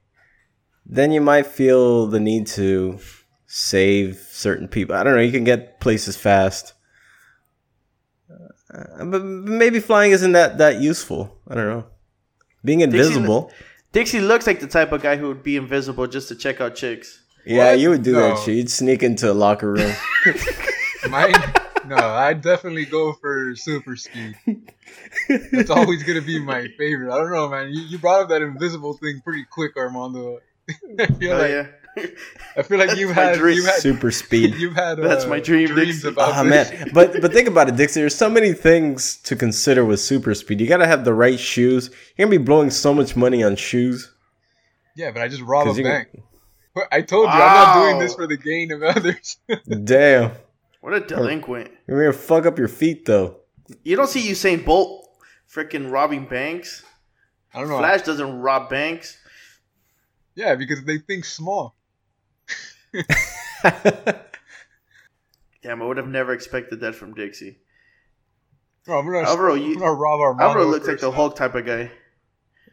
then 0.85 1.11
you 1.11 1.21
might 1.21 1.45
feel 1.45 2.07
the 2.07 2.19
need 2.19 2.47
to 2.47 2.99
save 3.45 4.17
certain 4.31 4.67
people. 4.67 4.95
I 4.95 5.03
don't 5.03 5.15
know. 5.15 5.21
You 5.21 5.31
can 5.31 5.43
get 5.43 5.79
places 5.79 6.17
fast. 6.17 6.73
Uh, 8.73 9.05
but 9.05 9.23
maybe 9.23 9.79
flying 9.79 10.11
isn't 10.11 10.31
that 10.31 10.57
that 10.57 10.81
useful. 10.81 11.39
I 11.47 11.53
don't 11.53 11.67
know. 11.67 11.85
Being 12.65 12.81
invisible. 12.81 13.51
Dixie 13.93 14.19
looks 14.19 14.45
like 14.47 14.59
the 14.59 14.67
type 14.67 14.91
of 14.91 15.01
guy 15.01 15.15
who 15.17 15.27
would 15.29 15.43
be 15.43 15.55
invisible 15.55 16.07
just 16.07 16.27
to 16.29 16.35
check 16.35 16.59
out 16.59 16.75
chicks. 16.75 17.21
Yeah, 17.45 17.69
What? 17.71 17.79
you 17.79 17.89
would 17.91 18.03
do 18.03 18.13
that 18.13 18.29
No. 18.29 18.35
shit. 18.35 18.55
You'd 18.55 18.69
sneak 18.69 19.03
into 19.03 19.31
a 19.31 19.33
locker 19.33 19.71
room. 19.71 19.93
Mine? 21.09 21.33
No, 21.85 21.97
I'd 21.97 22.41
definitely 22.41 22.85
go 22.85 23.13
for 23.13 23.55
super 23.55 23.95
speed. 23.95 24.35
That's 25.51 25.69
always 25.69 26.01
gonna 26.03 26.21
be 26.21 26.39
my 26.39 26.67
favorite. 26.77 27.13
I 27.13 27.17
don't 27.17 27.31
know, 27.31 27.49
man. 27.49 27.69
You, 27.71 27.81
you 27.81 27.97
brought 27.99 28.21
up 28.23 28.29
that 28.29 28.41
invisible 28.41 28.93
thing 28.93 29.21
pretty 29.23 29.45
quick, 29.49 29.75
Armando. 29.77 30.39
I 30.99 31.05
feel 31.07 31.33
Oh, 31.33 31.37
like 31.37 31.49
yeah. 31.51 31.67
I 32.57 32.63
feel 32.63 32.77
like 32.79 32.97
you've 32.97 33.11
had 33.11 33.37
dream. 33.37 33.57
you 33.57 33.65
had 33.65 33.75
Super 33.75 34.11
speed. 34.11 34.55
you've 34.57 34.73
had 34.75 34.99
uh, 34.99 35.07
That's 35.07 35.25
my 35.25 35.39
dream, 35.39 35.67
dreams 35.67 35.95
Dixie. 36.01 36.07
about 36.09 36.37
Oh 36.37 36.43
this. 36.49 36.71
man, 36.71 36.89
but 36.93 37.21
but 37.21 37.31
think 37.33 37.47
about 37.47 37.69
it, 37.69 37.75
Dixie. 37.75 37.99
There's 37.99 38.15
so 38.15 38.29
many 38.29 38.53
things 38.53 39.17
to 39.23 39.35
consider 39.35 39.85
with 39.85 39.99
super 39.99 40.33
speed. 40.33 40.59
You 40.61 40.67
gotta 40.67 40.87
have 40.87 41.05
the 41.05 41.13
right 41.13 41.39
shoes. 41.39 41.89
You're 42.17 42.27
gonna 42.27 42.37
be 42.39 42.43
blowing 42.43 42.69
so 42.71 42.93
much 42.93 43.15
money 43.15 43.43
on 43.43 43.55
shoes. 43.55 44.11
Yeah, 44.95 45.11
but 45.11 45.21
I 45.21 45.27
just 45.27 45.41
rob 45.43 45.67
a 45.67 45.69
you 45.71 45.75
can- 45.75 45.83
bank. 45.83 46.07
I 46.91 47.01
told 47.03 47.25
you 47.25 47.33
I'm 47.33 47.39
not 47.39 47.83
doing 47.83 47.99
this 47.99 48.15
for 48.15 48.25
the 48.25 48.37
gain 48.37 48.71
of 48.71 48.81
others. 48.81 49.37
Damn, 49.83 50.31
What 50.81 50.93
a 50.95 51.01
delinquent. 51.01 51.69
you're 51.87 51.99
gonna 52.05 52.17
fuck 52.17 52.47
up 52.47 52.57
your 52.57 52.67
feet 52.67 53.05
though. 53.05 53.37
You 53.83 53.95
don't 53.95 54.09
see 54.09 54.27
Usain 54.27 54.65
Bolt 54.65 55.07
freaking 55.53 55.91
robbing 55.91 56.25
banks. 56.25 56.83
I 57.53 57.59
don't 57.59 57.69
know. 57.69 57.77
Flash 57.77 58.01
doesn't 58.01 58.39
rob 58.41 58.69
banks. 58.71 59.17
Yeah, 60.35 60.55
because 60.55 60.83
they 60.83 60.97
think 60.97 61.25
small. 61.25 61.75
Damn, 65.61 65.81
I 65.81 65.85
would 65.85 65.97
have 65.97 66.07
never 66.07 66.33
expected 66.33 66.81
that 66.81 66.95
from 66.95 67.13
Dixie. 67.13 67.57
Bro, 68.85 68.99
I'm 68.99 69.05
gonna, 69.05 69.19
Alvaro, 69.27 69.55
I'm 69.55 69.75
gonna 69.77 69.93
rob 69.93 70.19
Armando. 70.19 70.45
Alvaro 70.49 70.65
looks 70.65 70.87
like 70.87 70.99
the 70.99 71.09
Hulk 71.11 71.35
type 71.37 71.55
of 71.55 71.65
guy. 71.65 71.89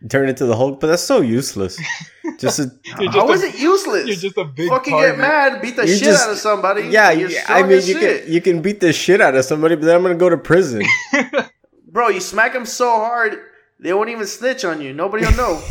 Turn 0.08 0.28
into 0.28 0.46
the 0.46 0.56
Hulk, 0.56 0.80
but 0.80 0.86
that's 0.88 1.02
so 1.02 1.20
useless. 1.20 1.78
Just 2.38 2.58
a, 2.58 2.70
You're 2.98 3.10
How 3.12 3.26
just 3.28 3.44
is 3.44 3.54
it 3.54 3.60
useless? 3.60 4.06
You're 4.06 4.16
just 4.16 4.38
a 4.38 4.44
big 4.46 4.70
Fucking 4.70 4.92
target. 4.94 5.10
get 5.16 5.18
mad, 5.18 5.60
beat 5.60 5.76
the 5.76 5.86
You 5.86 5.94
shit 5.94 6.04
just- 6.04 6.24
out 6.26 6.32
of 6.32 6.38
somebody. 6.38 6.84
yeah, 6.88 7.10
You're 7.10 7.28
you- 7.30 7.38
I 7.46 7.62
mean 7.62 7.72
you 7.72 7.80
shit. 7.82 8.24
can 8.24 8.32
you 8.32 8.40
can 8.40 8.62
beat 8.62 8.80
the 8.80 8.94
shit 8.94 9.20
out 9.20 9.34
of 9.34 9.44
somebody, 9.44 9.74
but 9.76 9.84
then 9.84 9.96
I'm 9.96 10.02
gonna 10.02 10.14
go 10.14 10.30
to 10.30 10.38
prison. 10.38 10.82
Bro, 11.86 12.08
you 12.08 12.20
smack 12.20 12.54
them 12.54 12.64
so 12.64 12.88
hard, 12.88 13.38
they 13.78 13.92
won't 13.92 14.08
even 14.08 14.26
snitch 14.26 14.64
on 14.64 14.80
you. 14.80 14.94
Nobody 14.94 15.26
will 15.26 15.36
know. 15.36 15.62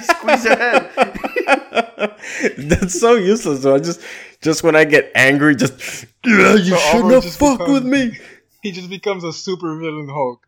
Squeeze 0.00 0.44
their 0.44 0.56
head. 0.56 0.90
that's 2.58 2.98
so 3.00 3.14
useless. 3.14 3.62
So 3.62 3.74
I 3.74 3.78
just 3.78 4.00
just 4.40 4.62
when 4.62 4.76
I 4.76 4.84
get 4.84 5.10
angry, 5.14 5.54
just 5.56 6.04
yeah, 6.24 6.54
you 6.54 6.64
So 6.64 6.76
shouldn't 6.76 7.04
Alvaro 7.12 7.20
have 7.20 7.34
fucked 7.34 7.68
with 7.68 7.84
me. 7.84 8.18
He 8.62 8.70
just 8.70 8.88
becomes 8.88 9.24
a 9.24 9.32
super 9.32 9.76
villain 9.76 10.08
Hulk. 10.08 10.46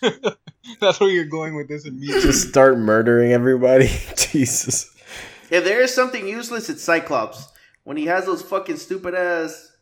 That's 0.80 1.00
where 1.00 1.10
you're 1.10 1.24
going 1.24 1.56
with 1.56 1.66
this 1.66 1.84
immediately. 1.86 2.22
Just 2.22 2.48
start 2.50 2.78
murdering 2.78 3.32
everybody. 3.32 3.90
Jesus. 4.16 4.94
If 5.50 5.64
there 5.64 5.80
is 5.82 5.92
something 5.92 6.28
useless, 6.28 6.70
it's 6.70 6.84
Cyclops. 6.84 7.48
When 7.82 7.96
he 7.96 8.06
has 8.06 8.26
those 8.26 8.42
fucking 8.42 8.76
stupid 8.76 9.14
ass 9.14 9.72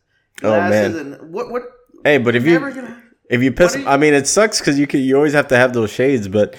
Oh, 0.41 0.49
man. 0.49 0.95
and 0.95 1.33
what 1.33 1.51
what 1.51 1.63
Hey, 2.03 2.17
but 2.17 2.35
if 2.35 2.45
you 2.47 2.59
gonna 2.59 3.03
if 3.29 3.43
you 3.43 3.51
piss, 3.51 3.75
you- 3.75 3.87
I 3.87 3.97
mean, 3.97 4.13
it 4.13 4.25
sucks 4.27 4.59
because 4.59 4.79
you 4.79 4.87
can 4.87 5.01
you 5.01 5.15
always 5.15 5.33
have 5.33 5.49
to 5.49 5.55
have 5.57 5.73
those 5.73 5.91
shades. 5.91 6.27
But 6.27 6.55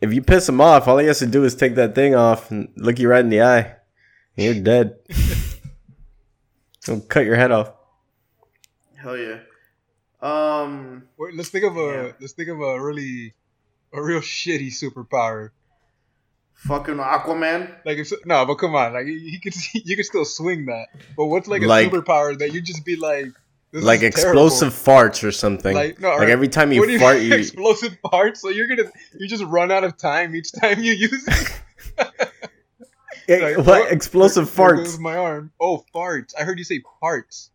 if 0.00 0.12
you 0.12 0.22
piss 0.22 0.48
him 0.48 0.60
off, 0.60 0.86
all 0.88 0.98
he 0.98 1.06
has 1.06 1.18
to 1.20 1.26
do 1.26 1.44
is 1.44 1.54
take 1.54 1.74
that 1.76 1.94
thing 1.94 2.14
off 2.14 2.50
and 2.50 2.68
look 2.76 2.98
you 2.98 3.08
right 3.08 3.20
in 3.24 3.30
the 3.30 3.42
eye, 3.42 3.76
and 4.36 4.44
you're 4.46 4.62
dead. 4.62 4.96
He'll 6.86 7.00
cut 7.00 7.24
your 7.26 7.36
head 7.36 7.50
off. 7.50 7.72
Hell 8.96 9.16
yeah. 9.16 9.38
Um 10.20 11.04
Wait, 11.18 11.34
let's 11.36 11.50
think 11.50 11.64
of 11.64 11.76
a 11.76 11.80
Yeah. 11.80 12.12
let's 12.20 12.32
think 12.32 12.48
of 12.48 12.60
a 12.60 12.80
really 12.82 13.34
a 13.92 14.02
real 14.02 14.20
shitty 14.36 14.68
superpower. 14.72 15.50
fucking 16.54 16.96
Aquaman. 16.96 17.76
Like 17.84 17.98
if 17.98 18.10
no, 18.24 18.44
but 18.46 18.54
come 18.56 18.74
on, 18.74 18.94
like 18.94 19.06
he 19.06 19.38
could 19.42 19.54
you 19.74 19.96
could 19.96 20.06
still 20.06 20.24
swing 20.24 20.66
that. 20.66 20.86
But 21.16 21.26
what's 21.26 21.46
like 21.48 21.62
a 21.62 21.66
Like- 21.66 21.90
superpower 21.90 22.36
that 22.38 22.52
you 22.52 22.60
just 22.60 22.84
be 22.84 22.96
like 22.96 23.28
this 23.72 23.84
like 23.84 24.02
is 24.02 24.14
terrible. 24.14 24.46
explosive 24.46 24.72
farts 24.72 25.22
or 25.26 25.32
something. 25.32 25.74
Like, 25.74 25.94
Like, 25.94 26.00
no, 26.00 26.08
or- 26.10 26.24
every 26.24 26.48
time 26.48 26.72
you 26.72 26.80
What 26.80 26.86
do 26.86 26.92
you 26.92 26.98
fart, 26.98 27.18
mean 27.18 27.30
you 27.32 27.34
explosive 27.36 27.96
farts. 28.04 28.38
So 28.38 28.48
you're 28.48 28.66
gonna 28.66 28.90
you 29.18 29.28
just 29.28 29.44
run 29.44 29.70
out 29.70 29.84
of 29.84 29.96
time 29.96 30.34
each 30.34 30.52
time 30.52 30.80
you 30.82 30.92
use 30.92 31.24
it. 31.28 31.60
Like, 33.28 33.58
what 33.58 33.68
oh, 33.68 33.84
explosive 33.88 34.54
There 34.54 34.74
goes 34.76 34.96
farts? 34.96 35.00
my 35.00 35.14
arm. 35.16 35.52
Oh, 35.60 35.84
farts! 35.94 36.32
I 36.38 36.44
heard 36.44 36.56
you 36.58 36.64
say 36.64 36.80
parts. 37.00 37.50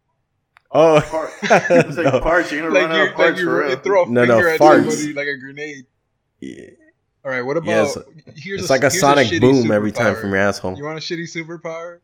Oh, 0.72 1.02
Part. 1.02 1.32
It's 1.42 1.98
like 1.98 2.14
no. 2.14 2.20
parts. 2.20 2.52
You're 2.52 2.62
gonna 2.70 2.74
Like 2.76 2.90
run 2.90 2.96
you 2.96 3.02
out 3.02 3.10
of 3.10 3.16
parts 3.16 3.38
like 3.38 3.44
for 3.46 3.66
real. 3.68 3.76
throw 3.78 4.04
a 4.04 4.10
No, 4.10 4.26
no, 4.26 4.40
at 4.40 4.60
farts. 4.60 4.92
somebody 4.92 5.14
like 5.14 5.28
a 5.28 5.38
grenade. 5.38 5.86
Yeah. 6.42 6.66
All 7.26 7.32
right, 7.32 7.42
what 7.42 7.58
about 7.58 7.68
Yes, 7.70 7.98
here's 8.36 8.62
It's 8.62 8.70
like 8.70 8.84
a 8.84 8.90
here's 8.90 9.00
sonic 9.00 9.28
shitty 9.30 9.40
boom 9.42 9.72
every 9.72 9.92
time 9.92 10.16
from 10.16 10.30
your 10.30 10.38
asshole. 10.40 10.78
You 10.78 10.84
want 10.84 10.98
a 10.98 11.02
shitty 11.02 11.24
superpower? 11.24 12.00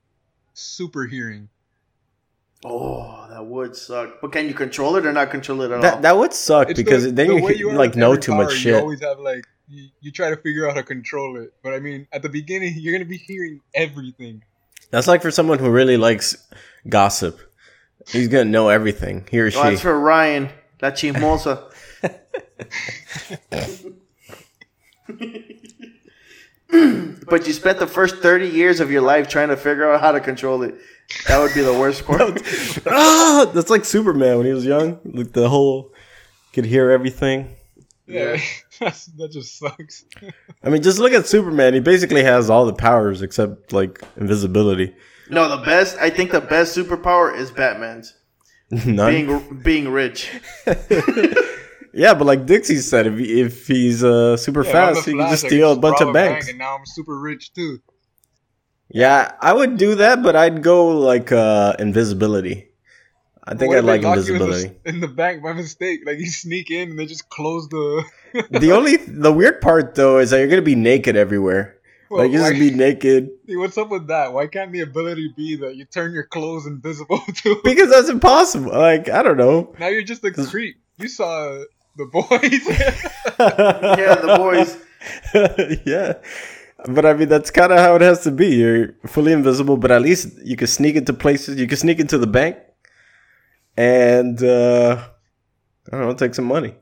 Super 0.56 1.06
hearing. 1.06 1.50
Oh, 2.66 3.26
that 3.30 3.46
would 3.46 3.76
suck. 3.76 4.20
But 4.22 4.32
can 4.34 4.48
you 4.48 4.54
control 4.54 4.98
it 4.98 5.06
or 5.06 5.14
not 5.14 5.32
control 5.32 5.62
it 5.62 5.68
at 5.72 5.76
all? 5.78 5.82
That 5.82 6.02
that 6.02 6.18
would 6.18 6.34
suck 6.34 6.70
It's 6.70 6.78
because 6.78 7.06
the- 7.06 7.12
then 7.12 7.28
the 7.30 7.36
you 7.36 7.44
way 7.44 7.54
could, 7.58 7.66
are 7.68 7.74
like 7.74 7.96
know 7.96 8.16
too 8.18 8.32
power, 8.34 8.44
much 8.44 8.52
You 8.54 8.58
shit. 8.60 8.76
always 8.76 9.00
have 9.02 9.20
like 9.20 9.46
you, 9.70 9.88
you 10.02 10.12
try 10.12 10.30
to 10.30 10.36
figure 10.38 10.68
out 10.68 10.74
how 10.76 10.82
to 10.82 10.84
control 10.84 11.38
it, 11.38 11.54
but 11.64 11.74
I 11.74 11.80
mean, 11.80 12.08
at 12.12 12.22
the 12.22 12.30
beginning, 12.30 12.74
you're 12.78 12.92
gonna 12.94 13.06
be 13.06 13.18
hearing 13.18 13.62
everything. 13.74 14.44
That's 14.92 15.08
like 15.08 15.22
for 15.22 15.32
someone 15.32 15.60
who 15.60 15.70
really 15.70 15.96
likes 15.98 16.36
gossip. 16.90 17.40
He's 18.08 18.28
gonna 18.28 18.46
know 18.46 18.70
everything. 18.70 19.26
He 19.32 19.40
or 19.40 19.46
Oh, 19.48 19.50
she. 19.52 19.62
that's 19.62 19.82
for 19.82 19.98
Ryan. 19.98 20.50
La 20.82 20.92
chismosa. 20.92 21.72
but 26.68 27.48
you 27.48 27.54
spent 27.54 27.80
the 27.80 27.88
first 27.88 28.18
30 28.18 28.48
years 28.48 28.80
of 28.80 28.92
your 28.92 29.02
life 29.02 29.28
trying 29.28 29.50
to 29.50 29.58
figure 29.58 29.92
out 29.92 30.02
how 30.02 30.12
to 30.12 30.20
control 30.20 30.64
it. 30.64 30.76
That 31.28 31.40
would 31.40 31.54
be 31.54 31.62
the 31.62 31.74
worst 31.74 32.06
part. 32.06 32.42
ah, 32.88 33.50
that's 33.54 33.70
like 33.70 33.84
Superman 33.86 34.38
when 34.38 34.46
he 34.46 34.54
was 34.54 34.66
young. 34.66 35.00
Like 35.06 35.32
the 35.34 35.50
whole 35.50 35.92
could 36.54 36.66
hear 36.66 36.92
everything. 36.92 37.56
Yeah, 38.08 38.38
that 38.80 39.30
just 39.32 39.58
sucks. 39.60 40.06
I 40.64 40.70
mean, 40.70 40.82
just 40.82 41.00
look 41.00 41.12
at 41.14 41.28
Superman. 41.28 41.74
He 41.74 41.80
basically 41.80 42.24
has 42.24 42.50
all 42.50 42.66
the 42.66 42.74
powers 42.74 43.22
except 43.22 43.72
like 43.74 44.02
invisibility. 44.18 44.96
no, 45.30 45.48
the 45.50 45.64
best, 45.64 45.98
I 46.00 46.10
think 46.10 46.32
the 46.32 46.42
best 46.42 46.76
superpower 46.78 47.36
is 47.36 47.52
Batman's. 47.52 48.16
None. 48.86 49.12
Being 49.12 49.62
being 49.64 49.90
rich. 49.90 50.30
yeah, 51.94 52.14
but 52.14 52.26
like 52.26 52.46
Dixie 52.46 52.78
said, 52.78 53.08
if 53.08 53.18
he, 53.18 53.42
if 53.42 53.68
he's 53.68 54.04
uh, 54.04 54.38
super 54.38 54.64
Yeah, 54.64 54.72
fast, 54.72 55.06
the 55.06 55.12
he 55.12 55.18
can 55.18 55.30
just 55.30 55.46
steal 55.48 55.74
a 55.74 55.76
bunch 55.80 56.00
rob 56.00 56.10
of 56.10 56.14
bank, 56.14 56.34
banks. 56.36 56.50
and 56.50 56.58
now 56.60 56.76
I'm 56.76 56.86
super 56.86 57.20
rich 57.20 57.54
too. 57.54 57.80
Yeah, 58.90 59.34
I 59.40 59.54
would 59.54 59.78
do 59.78 59.96
that, 59.96 60.24
but 60.24 60.36
I'd 60.36 60.64
go 60.64 60.88
like 60.98 61.32
uh, 61.32 61.76
invisibility. 61.80 62.70
I 63.44 63.56
think 63.56 63.74
I'd 63.74 63.84
like 63.84 64.02
lock 64.04 64.18
you 64.18 64.22
in 64.34 64.40
the- 64.40 64.46
invisibility. 64.46 64.80
in 64.86 65.00
the, 65.00 65.08
bank 65.08 65.42
by 65.42 65.54
mistake. 65.54 66.02
Like 66.06 66.20
you 66.20 66.28
sneak 66.28 66.70
in 66.72 66.92
and 66.92 67.00
they 67.00 67.06
just 67.06 67.30
close 67.30 67.68
the. 67.70 68.04
the 68.52 68.72
only 68.72 68.98
the 68.98 69.32
weird 69.32 69.62
part 69.62 69.96
though 69.96 70.20
is 70.20 70.30
that 70.32 70.40
you're 70.40 70.48
gonna 70.48 70.62
be 70.62 70.76
naked 70.76 71.16
everywhere. 71.16 71.78
Well, 72.10 72.24
like 72.24 72.32
you 72.32 72.40
just 72.40 72.54
why- 72.54 72.60
be 72.60 72.72
naked 72.86 73.30
what's 73.48 73.78
up 73.78 73.90
with 73.90 74.08
that? 74.08 74.34
Why 74.34 74.48
can't 74.48 74.72
the 74.72 74.82
ability 74.82 75.34
be 75.36 75.56
that 75.58 75.76
you 75.76 75.86
turn 75.86 76.12
your 76.14 76.26
clothes 76.26 76.66
invisible 76.68 77.22
too? 77.36 77.60
because 77.64 77.90
that's 77.90 78.10
impossible. 78.10 78.72
Like 78.72 79.10
I 79.10 79.24
don't 79.24 79.38
know. 79.38 79.74
now 79.80 79.88
you're 79.88 80.04
just 80.04 80.24
a 80.24 80.32
creep. 80.32 80.78
You 80.98 81.08
saw 81.08 81.64
the 81.96 82.06
boys. 82.06 82.30
Yeah, 83.40 84.16
the 84.16 84.36
boys. 84.38 84.78
yeah. 85.86 86.14
But 86.88 87.06
I 87.06 87.14
mean, 87.14 87.28
that's 87.30 87.52
kind 87.52 87.72
of 87.72 87.80
how 87.80 87.96
it 87.96 88.02
has 88.02 88.24
to 88.24 88.32
be. 88.32 88.48
You're 88.56 88.94
fully 89.06 89.34
invisible, 89.34 89.76
but 89.78 89.92
at 89.92 90.02
least 90.02 90.30
you 90.44 90.56
can 90.56 90.68
sneak 90.68 90.96
into 90.96 91.14
places. 91.14 91.60
You 91.60 91.68
can 91.68 91.78
sneak 91.78 92.00
into 92.00 92.18
the 92.18 92.28
bank, 92.28 92.58
and 93.78 94.42
uh, 94.42 95.04
I 95.92 95.98
don't 95.98 96.02
know, 96.08 96.14
take 96.14 96.36
some 96.36 96.46
money. 96.46 96.76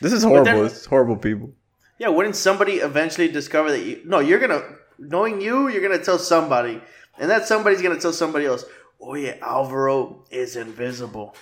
This 0.00 0.12
is 0.12 0.22
horrible. 0.22 0.44
then- 0.44 0.64
it's 0.66 0.84
horrible, 0.86 1.16
people. 1.16 1.52
Yeah, 1.98 2.08
wouldn't 2.08 2.34
somebody 2.34 2.74
eventually 2.76 3.28
discover 3.28 3.70
that 3.70 3.80
you? 3.84 4.00
No, 4.04 4.18
you're 4.18 4.40
gonna 4.40 4.62
knowing 4.98 5.40
you, 5.40 5.68
you're 5.68 5.82
gonna 5.82 6.02
tell 6.02 6.18
somebody, 6.18 6.80
and 7.18 7.30
that 7.30 7.46
somebody's 7.46 7.80
gonna 7.82 8.00
tell 8.00 8.12
somebody 8.12 8.46
else. 8.46 8.64
Oh 9.00 9.14
yeah, 9.14 9.36
Alvaro 9.40 10.24
is 10.30 10.56
invisible, 10.56 11.36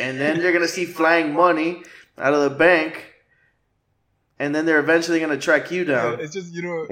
and 0.00 0.18
then 0.18 0.38
they're 0.40 0.52
gonna 0.52 0.68
see 0.68 0.86
flying 0.86 1.34
money 1.34 1.82
out 2.16 2.32
of 2.32 2.40
the 2.50 2.56
bank, 2.56 3.04
and 4.38 4.54
then 4.54 4.66
they're 4.66 4.78
eventually 4.80 5.20
gonna 5.20 5.38
track 5.38 5.70
you 5.70 5.80
Yeah, 5.84 5.94
down. 6.02 6.20
it's 6.20 6.32
just 6.34 6.52
you 6.54 6.62
know, 6.62 6.86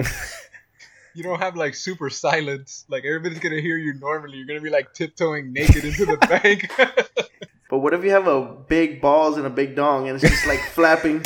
you 1.15 1.23
don't 1.23 1.39
have 1.41 1.57
like 1.57 1.75
super 1.75 2.11
silence. 2.11 2.85
Like 2.89 3.05
everybody's 3.05 3.39
gonna 3.39 3.61
hear 3.61 3.77
you 3.77 3.95
normally. 3.95 4.39
You're 4.39 4.47
gonna 4.47 4.61
be 4.61 4.71
like 4.71 4.93
tiptoeing 4.95 5.53
naked 5.53 5.85
into 5.85 6.07
the 6.07 6.17
bank. 6.29 6.71
But 7.69 7.79
what 7.81 7.95
if 7.95 8.05
you 8.05 8.11
have 8.11 8.27
a 8.29 8.45
big 8.69 9.01
balls 9.01 9.37
and 9.37 9.47
a 9.47 9.51
big 9.51 9.75
dong, 9.75 10.09
and 10.09 10.17
it's 10.23 10.31
just 10.31 10.47
like 10.47 10.61
flapping? 10.75 11.25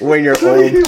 When 0.00 0.24
you're 0.24 0.36
old, 0.44 0.86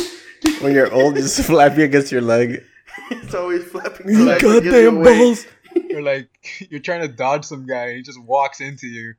when 0.61 0.73
you're 0.75 0.93
old, 0.93 1.15
just 1.17 1.41
flap 1.45 1.77
you 1.77 1.85
against 1.85 2.11
your 2.11 2.23
leg. 2.23 2.65
It's 3.11 3.35
always 3.35 3.65
flapping. 3.65 4.09
You 4.09 4.15
so 4.17 4.25
that 4.25 4.41
can 4.41 4.53
give 4.55 4.65
you 4.65 4.71
goddamn 4.73 4.97
away. 4.99 5.19
balls. 5.19 5.47
or 5.95 6.03
like 6.03 6.29
you're 6.71 6.81
trying 6.81 7.03
to 7.03 7.09
dodge 7.09 7.45
some 7.45 7.67
guy, 7.67 7.87
and 7.89 7.97
he 7.97 8.03
just 8.03 8.21
walks 8.23 8.61
into 8.61 8.87
you, 8.87 9.15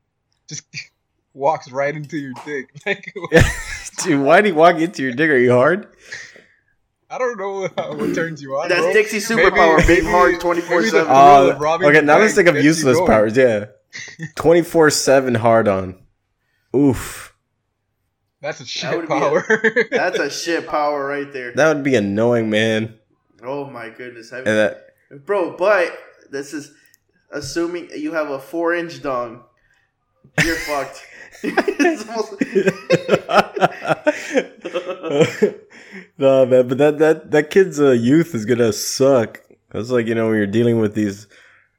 just 0.47 0.65
walks 1.33 1.71
right 1.71 1.95
into 1.95 2.17
your 2.17 2.33
dick. 2.45 2.69
Like 2.85 3.13
Dude, 4.03 4.21
why 4.21 4.41
do 4.41 4.49
you 4.49 4.55
walk 4.55 4.77
into 4.77 5.03
your 5.03 5.11
dick? 5.13 5.29
Are 5.29 5.37
you 5.37 5.51
hard? 5.51 5.87
I 7.09 7.17
don't 7.19 7.37
know 7.37 7.61
what, 7.61 7.75
what 7.99 8.15
turns 8.15 8.41
you 8.41 8.55
on. 8.55 8.69
That's 8.69 8.81
bro. 8.81 8.93
Dixie's 8.93 9.29
Maybe- 9.29 9.41
superpower, 9.43 9.77
big 9.85 10.03
maybe- 10.03 10.07
hard, 10.11 10.39
twenty 10.39 10.61
four 10.61 10.77
maybe 10.79 10.89
the 10.89 10.97
seven. 11.05 11.11
Oh, 11.15 11.79
okay. 11.83 12.01
Now 12.01 12.17
let's 12.17 12.33
think 12.33 12.47
of 12.47 12.55
useless 12.55 12.99
powers. 13.05 13.37
Yeah, 13.37 13.65
twenty 14.35 14.63
four 14.63 14.89
seven 14.89 15.35
hard 15.35 15.67
on. 15.67 15.99
Oof, 16.75 17.35
That's 18.41 18.59
a 18.61 18.65
shit 18.65 18.89
would 18.97 19.07
be 19.07 19.13
a- 19.13 19.19
power. 19.19 19.45
That's 19.91 20.17
a 20.17 20.29
shit 20.31 20.67
power 20.67 21.05
right 21.05 21.31
there. 21.31 21.53
that 21.53 21.75
would 21.75 21.83
be 21.83 21.93
annoying, 21.95 22.49
man. 22.49 22.95
Oh 23.43 23.69
my 23.69 23.89
goodness, 23.89 24.33
I- 24.33 24.37
And 24.39 24.47
that 24.47 24.87
bro. 25.25 25.55
But 25.55 25.95
this 26.31 26.51
is 26.51 26.71
assuming 27.31 27.89
you 27.95 28.13
have 28.13 28.31
a 28.31 28.39
four 28.39 28.73
inch 28.73 29.03
dong. 29.03 29.43
You're 30.43 30.55
fucked. 30.55 31.05
It's 31.41 32.05
no 36.17 36.45
man, 36.45 36.67
but 36.67 36.77
that 36.77 36.97
that 36.99 37.31
that 37.31 37.49
kid's 37.49 37.79
uh, 37.79 37.91
youth 37.91 38.35
is 38.35 38.45
gonna 38.45 38.73
suck. 38.73 39.41
It's 39.73 39.89
like 39.89 40.07
you 40.07 40.15
know 40.15 40.27
when 40.27 40.35
you're 40.35 40.47
dealing 40.47 40.79
with 40.79 40.95
these 40.95 41.27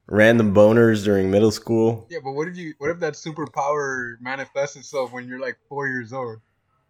random 0.07 0.55
boners 0.55 1.05
during 1.05 1.31
middle 1.31 1.51
school. 1.51 2.07
yeah, 2.11 2.19
but 2.23 2.33
what 2.33 2.49
if 2.49 2.57
you? 2.57 2.75
What 2.79 2.91
if 2.91 3.01
that 3.01 3.15
superpower 3.15 4.15
manifests 4.21 4.77
itself 4.77 5.13
when 5.13 5.29
you're 5.29 5.41
like 5.41 5.57
four 5.69 5.89
years 5.89 6.13
old? 6.13 6.39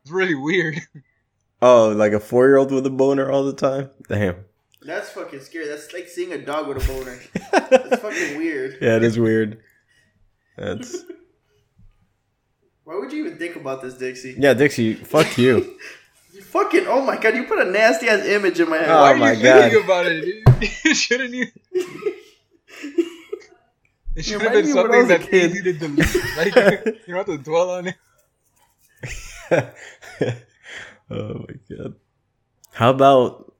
It's 0.03 0.11
really 0.11 0.35
weird. 0.35 0.81
Oh, 1.63 1.91
like 1.97 2.13
a 2.13 2.21
four 2.21 2.47
year 2.47 2.59
old 2.59 2.71
with 2.73 2.85
a 2.85 2.91
boner 2.91 3.31
all 3.31 3.43
the 3.45 3.55
time. 3.55 3.89
Damn. 4.07 4.45
That's 4.83 5.09
fucking 5.09 5.41
scary. 5.41 5.67
That's 5.67 5.91
like 5.95 6.09
seeing 6.09 6.31
a 6.33 6.45
dog 6.45 6.69
with 6.69 6.85
a 6.85 6.93
boner. 6.93 7.19
That's 7.71 8.03
fucking 8.03 8.37
weird. 8.37 8.77
Yeah, 8.83 8.97
it 8.97 9.03
is 9.03 9.19
weird. 9.19 9.63
That's 10.59 10.95
Why 12.85 12.97
would 12.97 13.13
you 13.13 13.25
even 13.27 13.39
think 13.39 13.57
about 13.57 13.83
this, 13.83 13.95
Dixie? 13.95 14.37
yeah, 14.39 14.55
Dixie. 14.55 14.95
Fuck 14.95 15.39
you. 15.39 15.79
You 16.35 16.43
fucking 16.43 16.87
oh 16.89 17.01
my 17.01 17.17
god, 17.17 17.37
you 17.37 17.45
put 17.45 17.61
a 17.65 17.71
nasty 17.71 18.09
ass 18.09 18.25
image 18.27 18.59
in 18.59 18.69
my 18.69 18.79
head. 18.79 18.89
Oh 18.91 19.03
Why 19.03 19.13
are 19.13 19.17
my 19.17 19.33
you 19.35 19.41
thinking 19.41 19.85
about 19.85 20.07
it? 20.07 20.97
Shouldn't 20.97 21.33
you? 21.33 21.47
It 24.17 24.25
should 24.25 24.41
have 24.43 24.53
Remind 24.53 24.67
been 24.67 24.75
me 24.75 24.83
when 24.83 24.91
I 24.91 24.99
something 24.99 24.99
was 24.99 25.05
a 25.05 25.09
that's 25.19 25.27
kid. 25.29 25.51
easy 25.53 25.63
to 25.63 25.73
delete. 25.75 26.37
Like 26.37 26.55
you 26.57 26.95
don't 27.15 27.17
have 27.17 27.27
to 27.27 27.39
dwell 27.39 27.71
on 27.71 27.87
it. 27.87 27.95
oh 31.11 31.47
my 31.49 31.77
god. 31.77 31.95
How 32.73 32.91
about 32.91 33.55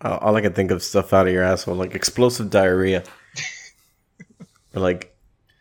all 0.00 0.18
all 0.18 0.36
I 0.36 0.40
can 0.40 0.54
think 0.54 0.70
of 0.70 0.82
stuff 0.82 1.12
out 1.12 1.26
of 1.26 1.32
your 1.34 1.42
asshole 1.44 1.74
like 1.74 1.94
explosive 1.94 2.48
diarrhea, 2.48 3.04
or 4.74 4.80
like 4.80 5.14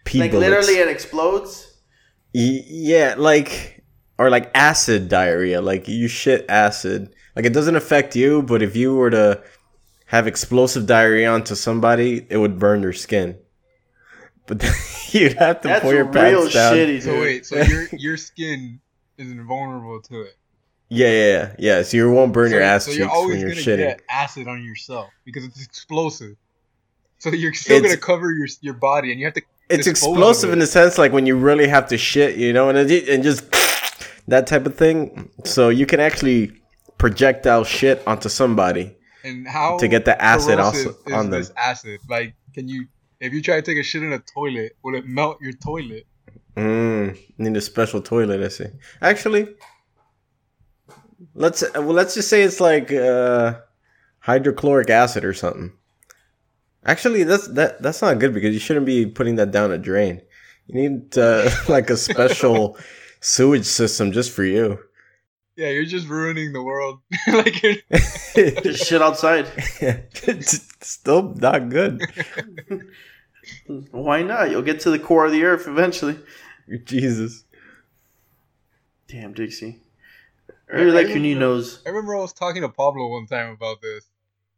pee 0.06 0.20
like 0.20 0.32
bullets. 0.32 0.50
literally 0.50 0.80
it 0.80 0.88
explodes. 0.88 1.71
Y- 2.34 2.64
yeah, 2.68 3.16
like 3.18 3.84
or 4.18 4.30
like 4.30 4.52
acid 4.56 5.10
diarrhea. 5.10 5.62
Like 5.62 5.88
you 5.88 6.08
shit 6.08 6.46
acid. 6.50 7.14
Like 7.36 7.46
it 7.46 7.54
doesn't 7.54 7.76
affect 7.76 8.16
you, 8.16 8.42
but 8.44 8.62
if 8.62 8.76
you 8.76 8.96
were 8.96 9.10
to 9.10 9.42
have 10.08 10.28
explosive 10.28 10.86
diarrhea 10.86 11.32
onto 11.32 11.56
somebody, 11.56 12.26
it 12.30 12.38
would 12.38 12.60
burn 12.60 12.82
their 12.82 12.94
skin. 12.94 13.38
But 14.48 14.60
then 14.60 14.74
you'd 15.12 15.34
have 15.34 15.62
to 15.62 15.68
That's 15.70 15.82
pull 15.82 15.94
your 15.94 16.06
real 16.06 16.14
pants 16.14 16.54
down. 16.54 16.76
shitty, 16.76 17.02
So 17.04 17.20
wait, 17.20 17.46
so 17.46 17.62
your 17.62 17.88
your 17.94 18.18
skin 18.18 18.80
is 19.18 19.32
invulnerable 19.32 20.02
to 20.04 20.22
it. 20.22 20.36
Yeah, 20.90 21.08
yeah, 21.08 21.14
yeah, 21.14 21.56
yeah. 21.78 21.82
So 21.84 21.96
you 21.96 22.12
won't 22.12 22.34
burn 22.34 22.50
so, 22.50 22.56
your 22.56 22.64
ass 22.64 22.84
so 22.84 22.92
cheeks 22.92 23.00
you're 23.00 23.10
always 23.10 23.38
when 23.38 23.40
you're 23.42 23.50
gonna 23.52 23.62
shitting. 23.62 23.78
get 23.78 24.02
acid 24.10 24.48
on 24.50 24.62
yourself 24.64 25.10
because 25.24 25.46
it's 25.46 25.64
explosive. 25.64 26.36
So 27.20 27.30
you're 27.30 27.54
still 27.54 27.78
It's- 27.78 27.92
gonna 27.96 28.02
cover 28.02 28.32
your 28.32 28.48
your 28.62 28.74
body, 28.74 29.12
and 29.12 29.20
you 29.20 29.26
have 29.28 29.36
to. 29.36 29.42
It's 29.72 29.88
explosive 29.88 30.50
it. 30.50 30.54
in 30.54 30.60
the 30.60 30.68
sense 30.68 30.98
like 30.98 31.12
when 31.12 31.26
you 31.26 31.36
really 31.36 31.68
have 31.68 31.88
to 31.90 31.98
shit, 31.98 32.38
you 32.38 32.54
know, 32.54 32.70
and 32.70 32.78
it, 32.78 33.10
and 33.10 33.24
just 33.24 33.50
that 34.28 34.48
type 34.48 34.66
of 34.66 34.76
thing. 34.76 35.30
So 35.46 35.70
you 35.70 35.86
can 35.86 36.00
actually 36.00 36.52
projectile 36.98 37.64
shit 37.64 38.02
onto 38.06 38.30
somebody. 38.30 38.96
And 39.24 39.48
how 39.48 39.78
to 39.78 39.88
get 39.88 40.06
the 40.06 40.20
acid 40.22 40.60
also 40.60 40.96
on 41.14 41.30
them. 41.30 41.40
this 41.40 41.52
acid? 41.56 42.00
Like, 42.10 42.36
can 42.54 42.68
you 42.68 42.88
if 43.20 43.34
you 43.34 43.42
try 43.42 43.56
to 43.56 43.62
take 43.62 43.78
a 43.78 43.84
shit 43.84 44.02
in 44.02 44.12
a 44.14 44.20
toilet, 44.20 44.76
will 44.84 44.96
it 44.96 45.06
melt 45.06 45.38
your 45.42 45.54
toilet? 45.54 46.08
Mm, 46.58 47.18
need 47.38 47.56
a 47.56 47.62
special 47.62 48.02
toilet. 48.02 48.42
I 48.42 48.48
see. 48.50 48.66
Actually, 49.02 49.48
let's 51.36 51.64
well, 51.76 51.94
let's 51.94 52.16
just 52.16 52.30
say 52.30 52.42
it's 52.42 52.60
like 52.60 52.92
uh, 52.92 53.60
hydrochloric 54.20 54.90
acid 54.90 55.24
or 55.24 55.34
something. 55.34 55.72
Actually, 56.86 57.24
that's 57.24 57.48
that 57.50 57.82
that's 57.82 58.02
not 58.02 58.20
good 58.20 58.34
because 58.34 58.54
you 58.54 58.60
shouldn't 58.60 58.86
be 58.86 59.06
putting 59.06 59.36
that 59.36 59.52
down 59.52 59.72
a 59.72 59.78
drain. 59.78 60.22
You 60.68 60.90
need 60.90 61.18
uh, 61.18 61.50
like 61.70 61.90
a 61.90 61.98
special 61.98 62.78
sewage 63.20 63.66
system 63.66 64.12
just 64.12 64.32
for 64.32 64.44
you. 64.44 64.80
Yeah, 65.56 65.70
you're 65.70 65.86
just 65.86 66.08
ruining 66.08 66.54
the 66.54 66.64
world. 66.64 67.02
like, 67.28 67.62
you're, 67.62 67.76
Just 68.62 68.88
shit 68.88 69.02
outside. 69.02 69.48
It's 69.82 70.62
Still 70.82 71.36
not 71.36 71.70
good. 71.70 72.02
Why 73.92 74.24
not? 74.24 74.50
You'll 74.50 74.62
get 74.62 74.80
to 74.82 74.92
the 74.92 74.98
core 74.98 75.26
of 75.26 75.32
the 75.32 75.44
earth 75.44 75.68
eventually. 75.68 76.18
Jesus. 76.86 77.44
Damn, 79.08 79.34
Dixie. 79.34 79.82
I 80.72 80.78
really 80.78 80.92
like 80.92 81.10
your 81.10 81.20
new 81.20 81.38
nose. 81.38 81.82
I 81.86 81.90
remember 81.90 82.16
I 82.16 82.22
was 82.22 82.34
talking 82.34 82.62
to 82.62 82.70
Pablo 82.70 83.10
one 83.10 83.28
time 83.28 83.52
about 83.52 83.82
this, 83.82 84.08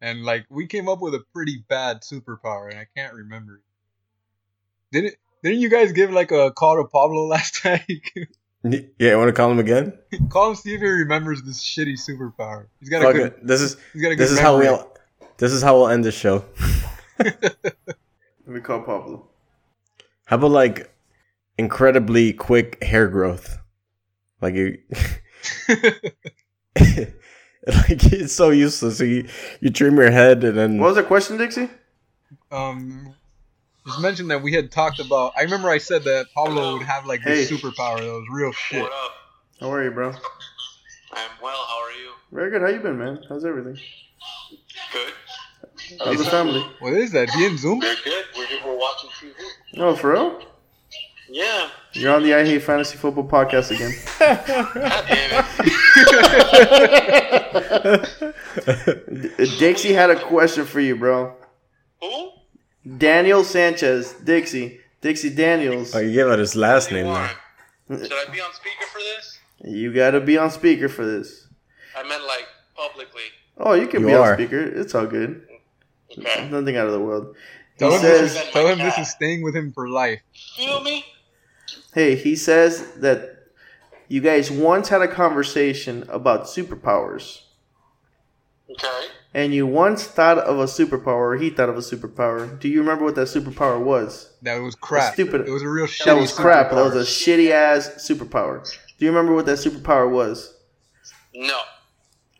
and 0.03 0.23
like 0.25 0.45
we 0.49 0.67
came 0.67 0.89
up 0.89 0.99
with 1.01 1.15
a 1.15 1.23
pretty 1.33 1.63
bad 1.69 2.01
superpower, 2.01 2.69
and 2.69 2.77
I 2.77 2.85
can't 2.95 3.13
remember. 3.13 3.61
Didn't 4.91 5.15
didn't 5.41 5.61
you 5.61 5.69
guys 5.69 5.93
give 5.93 6.11
like 6.11 6.31
a 6.31 6.51
call 6.51 6.75
to 6.75 6.83
Pablo 6.83 7.25
last 7.27 7.63
time? 7.63 7.79
Yeah, 8.63 9.13
I 9.13 9.15
want 9.15 9.29
to 9.29 9.33
call 9.33 9.49
him 9.49 9.59
again. 9.59 9.93
call 10.29 10.49
him 10.49 10.55
see 10.55 10.73
if 10.73 10.81
he 10.81 10.87
remembers 10.87 11.41
this 11.41 11.63
shitty 11.63 11.97
superpower. 11.97 12.67
He's 12.79 12.89
got 12.89 13.01
a 13.01 13.05
Fuck 13.05 13.13
good. 13.13 13.27
it. 13.27 13.47
This 13.47 13.61
is 13.61 13.77
He's 13.93 14.01
got 14.01 14.09
a 14.11 14.15
good 14.15 14.23
this 14.23 14.31
is 14.31 14.39
how 14.39 14.57
we'll 14.57 14.91
this 15.37 15.53
is 15.53 15.61
how 15.63 15.77
we'll 15.77 15.87
end 15.87 16.03
the 16.03 16.11
show. 16.11 16.43
Let 17.19 17.35
me 18.45 18.59
call 18.59 18.81
Pablo. 18.81 19.29
How 20.25 20.35
about 20.35 20.51
like 20.51 20.93
incredibly 21.57 22.33
quick 22.33 22.83
hair 22.83 23.07
growth? 23.07 23.57
Like 24.41 24.55
you 24.55 24.79
like 27.67 28.03
it's 28.11 28.33
so 28.33 28.49
useless. 28.49 28.97
So 28.97 29.03
you 29.05 29.27
you 29.61 29.69
trim 29.69 29.95
your 29.97 30.11
head 30.11 30.43
and 30.43 30.57
then 30.57 30.77
What 30.79 30.87
was 30.87 30.95
the 30.95 31.03
question, 31.03 31.37
Dixie? 31.37 31.69
um, 32.51 33.15
just 33.85 34.01
mentioned 34.01 34.31
that 34.31 34.41
we 34.41 34.53
had 34.53 34.71
talked 34.71 34.99
about. 34.99 35.33
I 35.37 35.41
remember 35.43 35.69
I 35.69 35.77
said 35.77 36.03
that 36.03 36.27
Pablo 36.35 36.73
would 36.73 36.83
have 36.83 37.05
like 37.05 37.23
this 37.23 37.49
superpower 37.49 37.97
that 37.99 38.05
was 38.05 38.25
real 38.31 38.51
shit. 38.51 38.81
What 38.81 38.91
up? 38.91 39.11
How 39.59 39.71
are 39.71 39.83
you, 39.83 39.91
bro? 39.91 40.09
I'm 40.09 41.29
well. 41.41 41.65
How 41.67 41.83
are 41.83 41.91
you? 41.91 42.11
Very 42.31 42.49
good. 42.51 42.61
How 42.61 42.67
you 42.67 42.79
been, 42.79 42.97
man? 42.97 43.19
How's 43.29 43.45
everything? 43.45 43.77
Good. 44.91 45.13
How's 46.03 46.17
the 46.17 46.25
family? 46.29 46.61
What 46.79 46.93
is 46.93 47.11
that? 47.11 47.29
He 47.29 47.45
in 47.45 47.57
Zoom? 47.57 47.79
We're 47.79 47.95
good. 48.03 48.25
We're, 48.35 48.47
we're 48.65 48.77
watching 48.77 49.09
TV. 49.11 49.33
Oh, 49.77 49.95
for 49.95 50.11
real? 50.13 50.41
Yeah. 51.29 51.69
You're 51.93 52.13
on 52.15 52.23
the 52.23 52.33
I 52.33 52.43
Hate 52.45 52.61
Fantasy 52.63 52.97
Football 52.97 53.27
podcast 53.27 53.71
again. 53.71 53.91
God 54.19 55.05
damn 55.07 55.45
D- 59.37 59.57
Dixie 59.59 59.93
had 59.93 60.09
a 60.09 60.19
question 60.19 60.65
for 60.65 60.79
you, 60.79 60.95
bro. 60.95 61.35
Who? 62.01 62.31
Daniel 62.97 63.43
Sanchez. 63.43 64.13
Dixie. 64.13 64.79
Dixie 65.01 65.29
Daniels. 65.29 65.93
Oh, 65.95 65.99
you 65.99 66.13
gave 66.13 66.27
out 66.27 66.39
his 66.39 66.55
last 66.55 66.91
name 66.91 67.05
now. 67.05 67.29
Should 67.89 68.11
I 68.11 68.25
be 68.31 68.39
on 68.41 68.53
speaker 68.53 68.85
for 68.91 68.99
this? 68.99 69.39
You 69.65 69.93
gotta 69.93 70.19
be 70.21 70.37
on 70.37 70.49
speaker 70.51 70.89
for 70.89 71.05
this. 71.05 71.47
I 71.97 72.03
meant 72.07 72.23
like 72.25 72.47
publicly. 72.75 73.21
Oh, 73.57 73.73
you 73.73 73.87
can 73.87 74.01
You 74.01 74.07
be 74.07 74.13
are. 74.13 74.31
on 74.31 74.37
speaker. 74.37 74.59
It's 74.61 74.95
all 74.95 75.05
good. 75.05 75.45
Okay. 76.17 76.49
Nothing 76.49 76.77
out 76.77 76.87
of 76.87 76.93
the 76.93 76.99
world. 76.99 77.35
Tell 77.77 77.89
He 77.91 77.95
him, 77.97 78.01
this 78.03 78.35
is, 78.35 78.51
tell 78.51 78.67
him 78.67 78.77
this 78.77 78.97
is 78.97 79.09
staying 79.09 79.41
with 79.43 79.55
him 79.55 79.71
for 79.73 79.89
life. 79.89 80.21
Feel 80.55 80.81
me? 80.81 81.05
Hey, 81.93 82.15
he 82.15 82.35
says 82.35 82.91
that 82.97 83.29
you 84.07 84.21
guys 84.21 84.51
once 84.51 84.89
had 84.89 85.01
a 85.01 85.07
conversation 85.07 86.03
about 86.09 86.43
superpowers. 86.43 87.41
Okay. 88.69 89.07
And 89.33 89.53
you 89.53 89.65
once 89.65 90.03
thought 90.03 90.37
of 90.37 90.59
a 90.59 90.65
superpower, 90.65 91.07
or 91.33 91.37
he 91.37 91.49
thought 91.49 91.69
of 91.69 91.75
a 91.75 91.81
superpower. 91.81 92.59
Do 92.59 92.67
you 92.69 92.79
remember 92.81 93.03
what 93.03 93.15
that 93.15 93.27
superpower 93.27 93.83
was? 93.83 94.31
That 94.43 94.57
was 94.61 94.75
crap. 94.75 95.13
Stupid. 95.13 95.47
It 95.47 95.51
was 95.51 95.63
a 95.63 95.69
real 95.69 95.87
shitty 95.87 96.05
That 96.05 96.17
was 96.17 96.31
crap. 96.31 96.69
That 96.69 96.83
was 96.83 96.95
a 96.95 96.99
shitty 96.99 97.49
ass 97.49 97.89
superpower. 98.09 98.63
Do 98.97 99.05
you 99.05 99.11
remember 99.11 99.33
what 99.33 99.47
that 99.47 99.57
superpower 99.57 100.09
was? 100.09 100.55
No. 101.33 101.59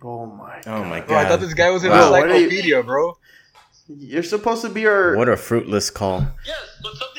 Oh 0.04 0.26
my. 0.28 0.62
God. 0.64 0.68
Oh 0.68 0.84
my 0.84 1.01
Bro, 1.01 1.18
I 1.18 1.26
thought 1.26 1.39
this 1.39 1.54
guy 1.56 1.70
was 1.72 1.84
in 1.84 1.89
Wow. 1.89 2.12
What 2.12 2.28
you- 2.28 2.36
encyclopedia, 2.36 2.84
bro. 2.84 3.18
You're 3.88 4.24
supposed 4.24 4.62
to 4.62 4.70
be 4.70 4.86
our. 4.86 5.16
What 5.18 5.28
a 5.30 5.36
fruitless 5.36 5.89
call. 5.89 6.26
Yes, 6.45 6.58
but 6.82 6.93
something 6.95 7.12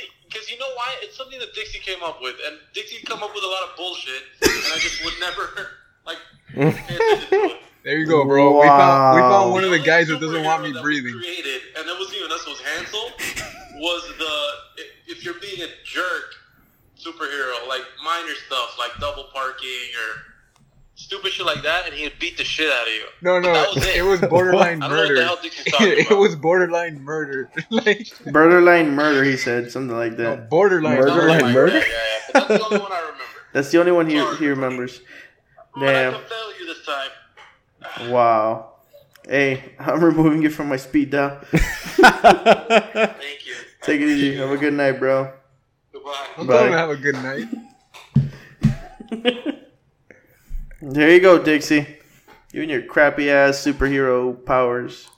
something 1.25 1.41
that 1.41 1.55
Dixie 1.55 1.79
came 1.81 2.03
up 2.03 2.20
with, 2.20 2.37
and 2.47 2.59
Dixie 2.75 3.05
come 3.07 3.22
up 3.22 3.35
with 3.35 3.43
a 3.45 3.47
lot 3.49 3.62
of 3.70 3.77
bullshit, 3.77 4.22
and 4.43 4.51
I 4.72 4.79
just 4.79 5.05
would 5.05 5.14
never 5.20 5.70
like 6.07 6.18
pay 6.55 6.97
attention. 6.97 7.51
There 7.85 7.99
you 7.99 8.07
go, 8.07 8.25
bro. 8.25 8.62
We 8.62 8.66
found 8.66 9.14
we 9.14 9.20
found 9.20 9.53
one 9.53 9.62
of 9.62 9.70
the 9.70 9.79
guys 9.79 10.09
that 10.09 10.18
doesn't 10.18 10.43
want 10.43 10.62
me 10.62 10.72
that 10.72 10.81
breathing. 10.81 11.12
We 11.16 11.20
created, 11.20 11.61
and 11.77 11.87
that 11.87 11.95
wasn't 11.99 12.16
even 12.16 12.33
us. 12.33 12.41
It 12.41 12.49
was 12.49 12.61
Hansel. 12.61 13.11
Was 13.77 14.09
the 14.16 14.83
if- 14.83 15.18
if 15.18 15.22
you're 15.25 15.35
being 15.39 15.61
a 15.61 15.68
jerk 15.85 16.33
superhero, 16.99 17.68
like 17.68 17.83
minor 18.03 18.33
stuff, 18.47 18.79
like 18.79 18.91
double 19.01 19.25
parking 19.35 19.68
or 20.01 20.34
stupid 20.95 21.32
shit 21.32 21.45
like 21.47 21.62
that, 21.62 21.86
and 21.86 21.95
he'd 21.95 22.18
beat 22.18 22.36
the 22.36 22.45
shit 22.45 22.70
out 22.70 22.86
of 22.86 22.92
you. 22.92 23.05
No, 23.22 23.38
no, 23.40 23.53
That 23.53 23.74
was 23.74 23.86
it. 23.86 23.97
it 23.97 24.03
was 24.03 24.20
borderline 24.30 24.82
I 24.82 24.88
don't 24.88 24.97
know 24.97 25.03
what 25.03 25.09
the 25.09 25.14
murder. 25.14 25.24
hell 25.24 25.38
Dixie's 25.42 25.72
talking 25.72 25.88
it 25.99 26.07
about. 26.07 26.18
was 26.18 26.36
borderline 26.36 27.01
murder. 27.03 27.51
like 27.70 28.09
Borderline 28.32 28.95
murder, 28.95 29.24
he 29.24 29.36
said. 29.36 29.70
Something 29.70 29.97
like 29.97 30.16
that. 30.18 30.49
borderline 30.51 30.97
Borderline 30.99 31.40
murder. 31.40 31.53
murder? 31.53 31.78
Yeah, 31.78 31.84
yeah, 31.84 31.88
yeah. 31.88 32.32
That's 32.32 32.49
the 32.49 32.64
only 32.64 32.78
one 32.78 32.92
I 32.92 33.01
remember. 33.01 33.24
That's 33.53 33.70
the 33.70 33.78
only 33.80 33.92
one 33.92 34.09
he, 34.11 34.16
he 34.36 34.47
remembers. 34.49 35.01
I'm 35.76 35.82
Damn. 35.82 36.12
fail 36.12 36.53
you 36.59 36.66
this 36.66 36.84
time. 36.86 38.11
Wow. 38.11 38.70
Hey, 39.28 39.72
I'm 39.78 40.03
removing 40.05 40.42
you 40.42 40.51
from 40.51 40.68
my 40.68 40.76
speed 40.76 41.11
dial. 41.11 41.40
Thank 41.51 43.47
you. 43.47 43.55
Take 43.82 44.01
it 44.01 44.09
easy. 44.09 44.36
Have 44.36 44.51
a 44.51 44.57
good 44.57 44.74
night, 44.74 44.99
bro. 44.99 45.32
Goodbye. 45.92 46.26
I'm 46.36 46.47
Bye. 46.47 46.66
have 46.68 46.90
a 46.90 46.97
good 46.97 47.14
night. 47.14 47.49
There 50.81 51.11
you 51.11 51.20
go, 51.20 51.43
Dixie. 51.43 51.87
You 52.53 52.62
and 52.62 52.70
your 52.70 52.83
crappy 52.83 53.31
ass 53.31 53.64
superhero 53.64 54.45
powers. 54.45 55.09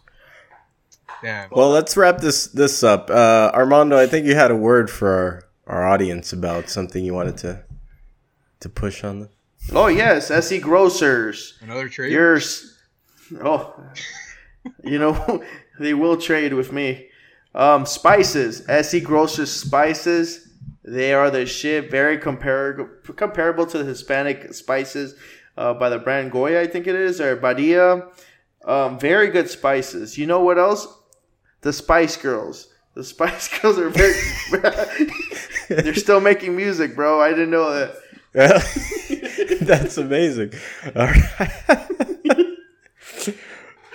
Damn. 1.22 1.50
Well, 1.50 1.70
let's 1.70 1.96
wrap 1.96 2.18
this 2.18 2.46
this 2.46 2.82
up. 2.82 3.10
Uh, 3.10 3.50
Armando, 3.54 3.98
I 3.98 4.06
think 4.06 4.26
you 4.26 4.34
had 4.34 4.50
a 4.50 4.56
word 4.56 4.90
for 4.90 5.42
our, 5.66 5.76
our 5.78 5.86
audience 5.86 6.32
about 6.32 6.68
something 6.68 7.04
you 7.04 7.14
wanted 7.14 7.36
to 7.38 7.62
to 8.60 8.68
push 8.68 9.02
on 9.04 9.20
them. 9.20 9.28
Oh 9.72 9.88
yes, 9.88 10.30
SE 10.30 10.58
Grocers. 10.60 11.58
Another 11.60 11.88
trade. 11.88 12.12
Yours. 12.12 12.78
Oh, 13.42 13.74
you 14.84 14.98
know 14.98 15.44
they 15.80 15.94
will 15.94 16.16
trade 16.16 16.52
with 16.52 16.72
me. 16.72 17.08
Um, 17.54 17.86
spices. 17.86 18.64
SE 18.68 19.00
Grocers 19.00 19.52
spices. 19.52 20.48
They 20.84 21.12
are 21.12 21.30
the 21.30 21.46
shit. 21.46 21.90
Very 21.90 22.18
comparable 22.18 22.88
comparable 23.16 23.66
to 23.66 23.78
the 23.78 23.84
Hispanic 23.84 24.54
spices 24.54 25.16
uh, 25.56 25.74
by 25.74 25.88
the 25.88 25.98
brand 25.98 26.32
Goya, 26.32 26.60
I 26.60 26.66
think 26.66 26.86
it 26.86 26.94
is, 26.94 27.20
or 27.20 27.36
Badia. 27.36 28.08
Um, 28.64 28.98
very 28.98 29.28
good 29.28 29.48
spices. 29.48 30.18
You 30.18 30.26
know 30.26 30.40
what 30.40 30.58
else? 30.58 30.86
The 31.62 31.72
Spice 31.72 32.16
Girls. 32.16 32.68
The 32.94 33.04
Spice 33.12 33.48
Girls 33.60 33.78
are 33.78 33.88
very. 33.90 34.14
They're 35.82 35.94
still 35.94 36.20
making 36.20 36.56
music, 36.56 36.94
bro. 36.96 37.20
I 37.20 37.30
didn't 37.30 37.50
know 37.50 37.70
that. 37.72 37.96
That's 39.62 39.96
amazing. 39.98 40.52
All 40.94 41.06
right. 41.06 41.86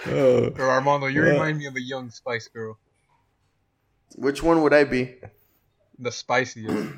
oh, 0.07 0.53
Or 0.57 0.69
Armando, 0.69 1.07
you 1.07 1.21
Well- 1.21 1.31
remind 1.33 1.57
me 1.59 1.65
of 1.67 1.75
a 1.75 1.81
young 1.81 2.09
Spice 2.09 2.47
Girl. 2.47 2.77
Which 4.15 4.43
one 4.43 4.61
would 4.63 4.73
I 4.73 4.83
be? 4.83 5.15
The 5.99 6.11
spiciest. 6.11 6.93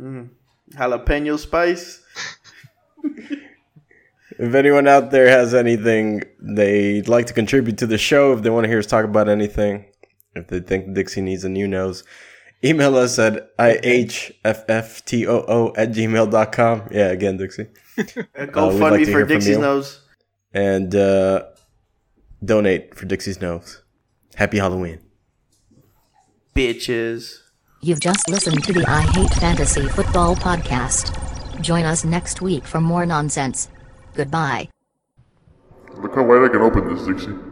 Mm. 0.00 0.28
Jalapeno 0.72 1.38
spice. 1.38 2.00
if 4.38 4.54
anyone 4.54 4.86
out 4.88 5.10
there 5.10 5.28
has 5.28 5.54
anything 5.54 6.22
they'd 6.40 7.08
like 7.08 7.26
to 7.26 7.32
contribute 7.32 7.78
to 7.78 7.86
the 7.86 7.98
show, 7.98 8.32
if 8.32 8.42
they 8.42 8.50
want 8.50 8.64
to 8.64 8.68
hear 8.68 8.78
us 8.78 8.86
talk 8.86 9.04
about 9.04 9.28
anything, 9.28 9.84
if 10.34 10.48
they 10.48 10.60
think 10.60 10.94
Dixie 10.94 11.20
needs 11.22 11.44
a 11.44 11.48
new 11.48 11.66
nose, 11.66 12.04
email 12.64 12.96
us 12.96 13.18
at 13.18 13.56
ihfftoo 13.56 15.72
at 15.76 15.90
gmail.com. 15.90 16.88
Yeah, 16.90 17.08
again, 17.08 17.36
Dixie. 17.36 17.66
Go 18.52 18.68
Uh, 18.68 18.70
fund 18.70 18.80
like 18.80 19.00
me 19.00 19.04
for 19.12 19.24
Dixie's 19.24 19.58
nose. 19.58 20.00
And 20.52 20.94
uh, 20.94 21.44
donate 22.44 22.94
for 22.94 23.06
Dixie's 23.06 23.40
nose. 23.40 23.82
Happy 24.36 24.58
Halloween. 24.58 25.00
Bitches. 26.54 27.38
You've 27.80 28.00
just 28.00 28.28
listened 28.28 28.64
to 28.64 28.72
the 28.72 28.84
I 28.88 29.02
Hate 29.02 29.32
Fantasy 29.34 29.86
Football 29.88 30.36
podcast. 30.36 31.27
Join 31.60 31.84
us 31.84 32.04
next 32.04 32.42
week 32.42 32.64
for 32.64 32.80
more 32.80 33.06
nonsense. 33.06 33.68
Goodbye. 34.14 34.68
Look 35.96 36.14
how 36.14 36.24
wide 36.24 36.44
I 36.44 36.48
can 36.48 36.62
open 36.62 36.94
this, 36.94 37.06
Dixie. 37.06 37.47